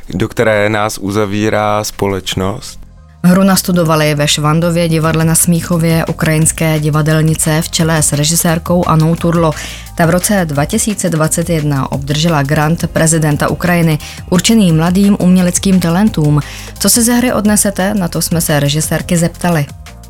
do 0.09 0.27
které 0.27 0.69
nás 0.69 0.97
uzavírá 0.97 1.83
společnost. 1.83 2.86
Hru 3.23 3.43
nastudovali 3.43 4.15
ve 4.15 4.27
Švandově 4.27 4.89
divadle 4.89 5.25
na 5.25 5.35
Smíchově 5.35 6.05
ukrajinské 6.05 6.79
divadelnice 6.79 7.61
v 7.61 7.69
čele 7.69 8.03
s 8.03 8.13
režisérkou 8.13 8.87
Anou 8.87 9.15
Turlo. 9.15 9.51
Ta 9.95 10.05
v 10.05 10.09
roce 10.09 10.45
2021 10.45 11.91
obdržela 11.91 12.43
grant 12.43 12.87
prezidenta 12.87 13.47
Ukrajiny 13.47 13.97
určený 14.29 14.71
mladým 14.71 15.17
uměleckým 15.19 15.79
talentům. 15.79 16.39
Co 16.79 16.89
se 16.89 17.03
ze 17.03 17.13
hry 17.13 17.33
odnesete, 17.33 17.93
na 17.93 18.07
to 18.07 18.21
jsme 18.21 18.41
se 18.41 18.59
režisérky 18.59 19.17
zeptali. 19.17 19.65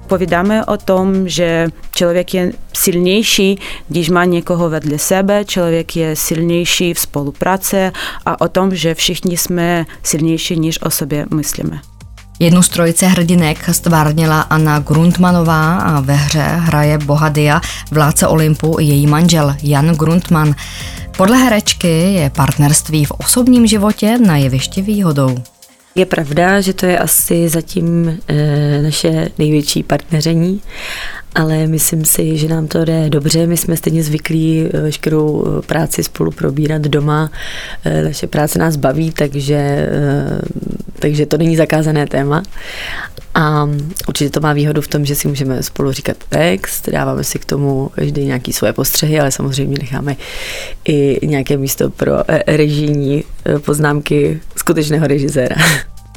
Povídáme 0.08 0.66
o 0.66 0.78
tom, 0.78 1.30
že 1.30 1.68
člověk 1.94 2.34
je 2.34 2.52
silnější, 2.74 3.60
když 3.88 4.10
má 4.10 4.26
někoho 4.26 4.70
vedle 4.70 4.98
sebe, 5.00 5.46
člověk 5.46 5.96
je 5.96 6.16
silnější 6.16 6.94
v 6.94 7.00
spolupráci 7.00 7.92
a 8.26 8.42
o 8.42 8.48
tom, 8.48 8.76
že 8.76 8.96
všichni 8.96 9.38
jsme 9.38 9.86
silnější, 10.04 10.60
než 10.60 10.82
o 10.82 10.90
sobě 10.90 11.26
myslíme. 11.34 11.80
Jednu 12.40 12.64
z 12.64 12.70
trojice 12.70 13.08
hrdinek 13.08 13.70
stvárnila 13.72 14.42
Anna 14.42 14.80
Grundmanová 14.80 15.78
a 15.78 16.00
ve 16.00 16.14
hře 16.14 16.40
hraje 16.40 16.98
Bohadia, 16.98 17.62
vládce 17.92 18.28
Olympu, 18.28 18.78
její 18.80 19.08
manžel 19.08 19.56
Jan 19.64 19.96
Grundman. 19.96 20.56
Podle 21.18 21.38
herečky 21.38 22.14
je 22.14 22.30
partnerství 22.30 23.06
v 23.06 23.12
osobním 23.12 23.68
životě 23.68 24.18
na 24.18 24.38
jevišti 24.38 24.82
výhodou. 24.82 25.38
Je 25.96 26.06
pravda, 26.06 26.62
že 26.62 26.74
to 26.74 26.86
je 26.86 27.00
asi 27.00 27.50
zatím 27.50 28.20
e, 28.28 28.82
naše 28.82 29.30
největší 29.38 29.84
partneření, 29.84 30.62
ale 31.38 31.68
myslím 31.68 32.06
si, 32.06 32.38
že 32.38 32.48
nám 32.48 32.68
to 32.68 32.86
jde 32.86 33.10
dobře. 33.10 33.48
My 33.48 33.58
jsme 33.58 33.78
stejně 33.78 34.04
zvyklí 34.04 34.66
eh, 34.74 34.82
veškerou 34.82 35.46
eh, 35.48 35.62
práci 35.62 36.04
spolu 36.04 36.32
probírat 36.32 36.82
doma. 36.82 37.32
E, 37.86 38.04
naše 38.04 38.28
práce 38.28 38.60
nás 38.60 38.76
baví, 38.76 39.12
takže, 39.12 39.56
e, 39.56 39.88
takže 41.00 41.26
to 41.26 41.38
není 41.38 41.56
zakázané 41.56 42.08
téma. 42.08 42.44
A 43.36 43.70
určitě 44.08 44.30
to 44.30 44.40
má 44.40 44.54
výhodu 44.54 44.82
v 44.82 44.88
tom, 44.88 45.06
že 45.06 45.16
si 45.16 45.28
můžeme 45.28 45.64
spolu 45.64 45.92
říkat 45.92 46.18
text, 46.30 46.90
dáváme 46.90 47.24
si 47.24 47.40
k 47.40 47.46
tomu 47.46 47.92
každý 47.96 48.26
nějaký 48.26 48.54
svoje 48.54 48.74
postřehy, 48.74 49.20
ale 49.20 49.32
samozřejmě 49.32 49.78
necháme 49.80 50.16
i 50.86 51.28
nějaké 51.28 51.58
místo 51.58 51.90
pro 51.90 52.14
režijní 52.48 53.24
poznámky 53.66 54.40
skutečného 54.58 55.08
režiséra. 55.08 55.56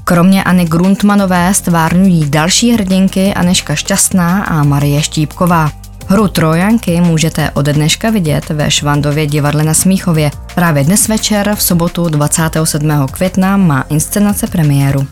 Kromě 0.05 0.45
Anny 0.45 0.65
Gruntmanové 0.65 1.55
stvárňují 1.55 2.31
další 2.31 2.73
hrdinky 2.73 3.35
Aneška 3.35 3.75
Šťastná 3.75 4.43
a 4.43 4.63
Marie 4.63 5.03
Štípková. 5.03 5.73
Hru 6.07 6.29
Trojanky 6.29 7.01
můžete 7.01 7.51
od 7.55 7.67
dneška 7.67 8.11
vidět 8.11 8.49
ve 8.49 8.71
Švandově 8.71 9.27
divadle 9.27 9.65
na 9.65 9.75
Smíchově. 9.75 10.31
Právě 10.55 10.85
dnes 10.85 11.09
večer 11.09 11.55
v 11.55 11.63
sobotu 11.63 12.09
27. 12.09 13.07
května 13.11 13.57
má 13.57 13.85
inscenace 13.89 14.47
premiéru. 14.47 15.07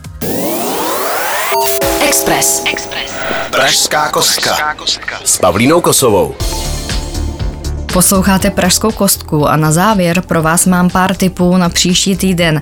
Express. 2.07 2.63
Express. 2.65 3.13
Pražská 3.51 4.09
kostka. 4.09 4.75
S 5.25 5.37
Pavlínou 5.37 5.81
Kosovou. 5.81 6.35
Posloucháte 7.93 8.49
Pražskou 8.49 8.91
kostku 8.91 9.47
a 9.47 9.55
na 9.55 9.71
závěr 9.71 10.21
pro 10.21 10.41
vás 10.41 10.65
mám 10.65 10.89
pár 10.89 11.15
tipů 11.15 11.57
na 11.57 11.69
příští 11.69 12.15
týden. 12.15 12.61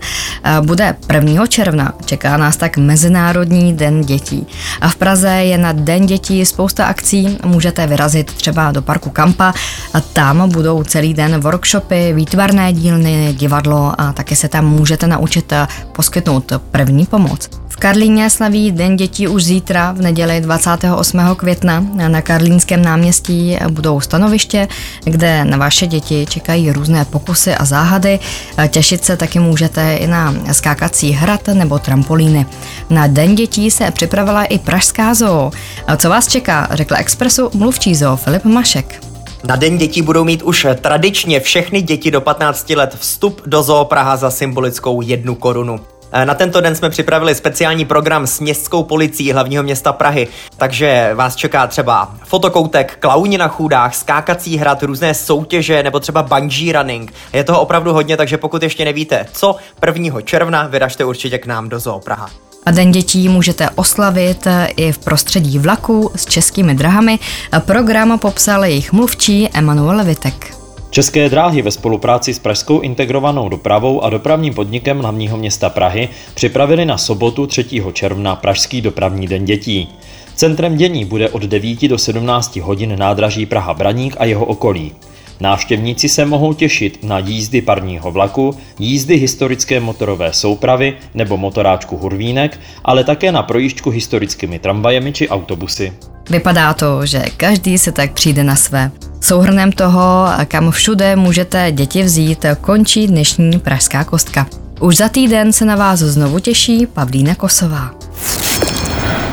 Bude 0.61 0.95
1. 1.13 1.47
června, 1.47 1.93
čeká 2.05 2.37
nás 2.37 2.57
tak 2.57 2.77
Mezinárodní 2.77 3.73
den 3.73 4.01
dětí. 4.01 4.47
A 4.81 4.89
v 4.89 4.95
Praze 4.95 5.29
je 5.29 5.57
na 5.57 5.71
Den 5.71 6.05
dětí 6.05 6.45
spousta 6.45 6.85
akcí, 6.85 7.37
můžete 7.45 7.87
vyrazit 7.87 8.33
třeba 8.33 8.71
do 8.71 8.81
parku 8.81 9.09
Kampa 9.09 9.53
a 9.93 10.01
tam 10.01 10.49
budou 10.49 10.83
celý 10.83 11.13
den 11.13 11.39
workshopy, 11.39 12.13
výtvarné 12.13 12.73
dílny, 12.73 13.35
divadlo 13.37 14.01
a 14.01 14.13
taky 14.13 14.35
se 14.35 14.47
tam 14.47 14.65
můžete 14.65 15.07
naučit 15.07 15.53
poskytnout 15.91 16.51
první 16.71 17.05
pomoc. 17.05 17.49
Karlíně 17.79 18.29
slaví 18.29 18.71
Den 18.71 18.95
dětí 18.95 19.27
už 19.27 19.43
zítra 19.43 19.91
v 19.91 20.01
neděli 20.01 20.41
28. 20.41 21.19
května. 21.35 21.85
Na 22.07 22.21
Karlínském 22.21 22.81
náměstí 22.81 23.57
budou 23.69 23.99
stanoviště, 23.99 24.67
kde 25.03 25.45
na 25.45 25.57
vaše 25.57 25.87
děti 25.87 26.25
čekají 26.29 26.71
různé 26.71 27.05
pokusy 27.05 27.55
a 27.55 27.65
záhady. 27.65 28.19
Těšit 28.67 29.05
se 29.05 29.17
taky 29.17 29.39
můžete 29.39 29.95
i 29.95 30.07
na 30.07 30.35
skákací 30.51 31.11
hrad 31.11 31.47
nebo 31.47 31.79
trampolíny. 31.79 32.45
Na 32.89 33.07
Den 33.07 33.35
dětí 33.35 33.71
se 33.71 33.91
připravila 33.91 34.43
i 34.43 34.59
Pražská 34.59 35.13
zoo. 35.13 35.51
Co 35.97 36.09
vás 36.09 36.27
čeká, 36.27 36.67
řekl 36.71 36.95
Expressu 36.95 37.49
mluvčí 37.53 37.95
zoo 37.95 38.15
Filip 38.15 38.45
Mašek. 38.45 39.03
Na 39.43 39.55
Den 39.55 39.77
dětí 39.77 40.01
budou 40.01 40.23
mít 40.23 40.43
už 40.43 40.67
tradičně 40.81 41.39
všechny 41.39 41.81
děti 41.81 42.11
do 42.11 42.21
15 42.21 42.69
let 42.69 42.95
vstup 42.99 43.41
do 43.45 43.63
Zoo 43.63 43.85
Praha 43.85 44.17
za 44.17 44.31
symbolickou 44.31 45.01
jednu 45.01 45.35
korunu. 45.35 45.79
Eh, 46.11 46.25
na 46.25 46.33
tento 46.33 46.61
den 46.61 46.75
jsme 46.75 46.89
připravili 46.89 47.35
speciální 47.35 47.85
program 47.85 48.27
s 48.27 48.39
městskou 48.39 48.83
policií 48.83 49.31
hlavního 49.31 49.63
města 49.63 49.93
Prahy, 49.93 50.27
takže 50.57 51.11
vás 51.13 51.35
čeká 51.35 51.67
třeba 51.67 52.15
fotokoutek, 52.23 52.97
klauni 52.99 53.37
na 53.37 53.47
chůdách, 53.47 53.95
skákací 53.95 54.57
hrad, 54.57 54.83
různé 54.83 55.13
soutěže 55.13 55.83
nebo 55.83 55.99
třeba 55.99 56.23
bungee 56.23 56.73
running. 56.73 57.13
Je 57.33 57.43
toho 57.43 57.61
opravdu 57.61 57.93
hodně, 57.93 58.17
takže 58.17 58.37
pokud 58.37 58.63
ještě 58.63 58.85
nevíte, 58.85 59.25
co 59.33 59.55
1. 59.85 60.21
června, 60.21 60.67
vyražte 60.67 61.05
určitě 61.05 61.37
k 61.37 61.45
nám 61.45 61.69
do 61.69 61.79
Zoo 61.79 61.99
Praha. 61.99 62.29
A 62.65 62.71
Den 62.71 62.91
dětí 62.91 63.29
můžete 63.29 63.69
oslavit 63.69 64.47
i 64.75 64.91
v 64.91 64.97
prostředí 64.97 65.59
vlaku 65.59 66.11
s 66.15 66.25
českými 66.25 66.75
drahami. 66.75 67.19
Program 67.59 68.19
popsal 68.19 68.65
jejich 68.65 68.93
mluvčí 68.93 69.49
Emanuel 69.53 70.05
Vitek. 70.05 70.66
České 70.97 71.29
dráhy 71.29 71.61
ve 71.61 71.71
spolupráci 71.71 72.33
s 72.33 72.39
Pražskou 72.39 72.79
integrovanou 72.79 73.49
dopravou 73.49 74.03
a 74.03 74.09
dopravním 74.09 74.53
podnikem 74.53 74.99
hlavního 74.99 75.37
města 75.37 75.69
Prahy 75.69 76.09
připravili 76.33 76.85
na 76.85 76.97
sobotu 76.97 77.47
3. 77.47 77.65
června 77.93 78.35
Pražský 78.35 78.81
dopravní 78.81 79.27
den 79.27 79.45
dětí. 79.45 79.89
Centrem 80.35 80.77
dění 80.77 81.05
bude 81.05 81.29
od 81.29 81.41
9 81.41 81.87
do 81.87 81.97
17 81.97 82.55
hodin 82.55 82.99
nádraží 82.99 83.45
Praha 83.45 83.73
Braník 83.73 84.15
a 84.19 84.25
jeho 84.25 84.45
okolí. 84.45 84.91
Návštěvníci 85.39 86.09
se 86.09 86.25
mohou 86.25 86.53
těšit 86.53 87.03
na 87.03 87.19
jízdy 87.19 87.61
parního 87.61 88.11
vlaku, 88.11 88.57
jízdy 88.79 89.15
historické 89.15 89.79
motorové 89.79 90.33
soupravy 90.33 90.93
nebo 91.13 91.37
motoráčku 91.37 91.97
Hurvínek, 91.97 92.59
ale 92.85 93.03
také 93.03 93.31
na 93.31 93.43
projížďku 93.43 93.89
historickými 93.89 94.59
tramvajemi 94.59 95.13
či 95.13 95.29
autobusy. 95.29 95.93
Vypadá 96.29 96.73
to, 96.73 97.05
že 97.05 97.23
každý 97.37 97.77
se 97.77 97.91
tak 97.91 98.11
přijde 98.11 98.43
na 98.43 98.55
své. 98.55 98.91
Souhrnem 99.21 99.71
toho, 99.71 100.27
kam 100.47 100.71
všude 100.71 101.15
můžete 101.15 101.71
děti 101.71 102.03
vzít, 102.03 102.45
končí 102.61 103.07
dnešní 103.07 103.59
Pražská 103.59 104.03
kostka. 104.03 104.47
Už 104.79 104.97
za 104.97 105.09
týden 105.09 105.53
se 105.53 105.65
na 105.65 105.75
vás 105.75 105.99
znovu 105.99 106.39
těší 106.39 106.87
Pavlína 106.87 107.35
Kosová. 107.35 107.91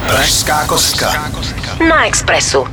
Pražská 0.06 0.66
kostka. 0.66 1.32
Na 1.88 2.06
Expressu. 2.06 2.64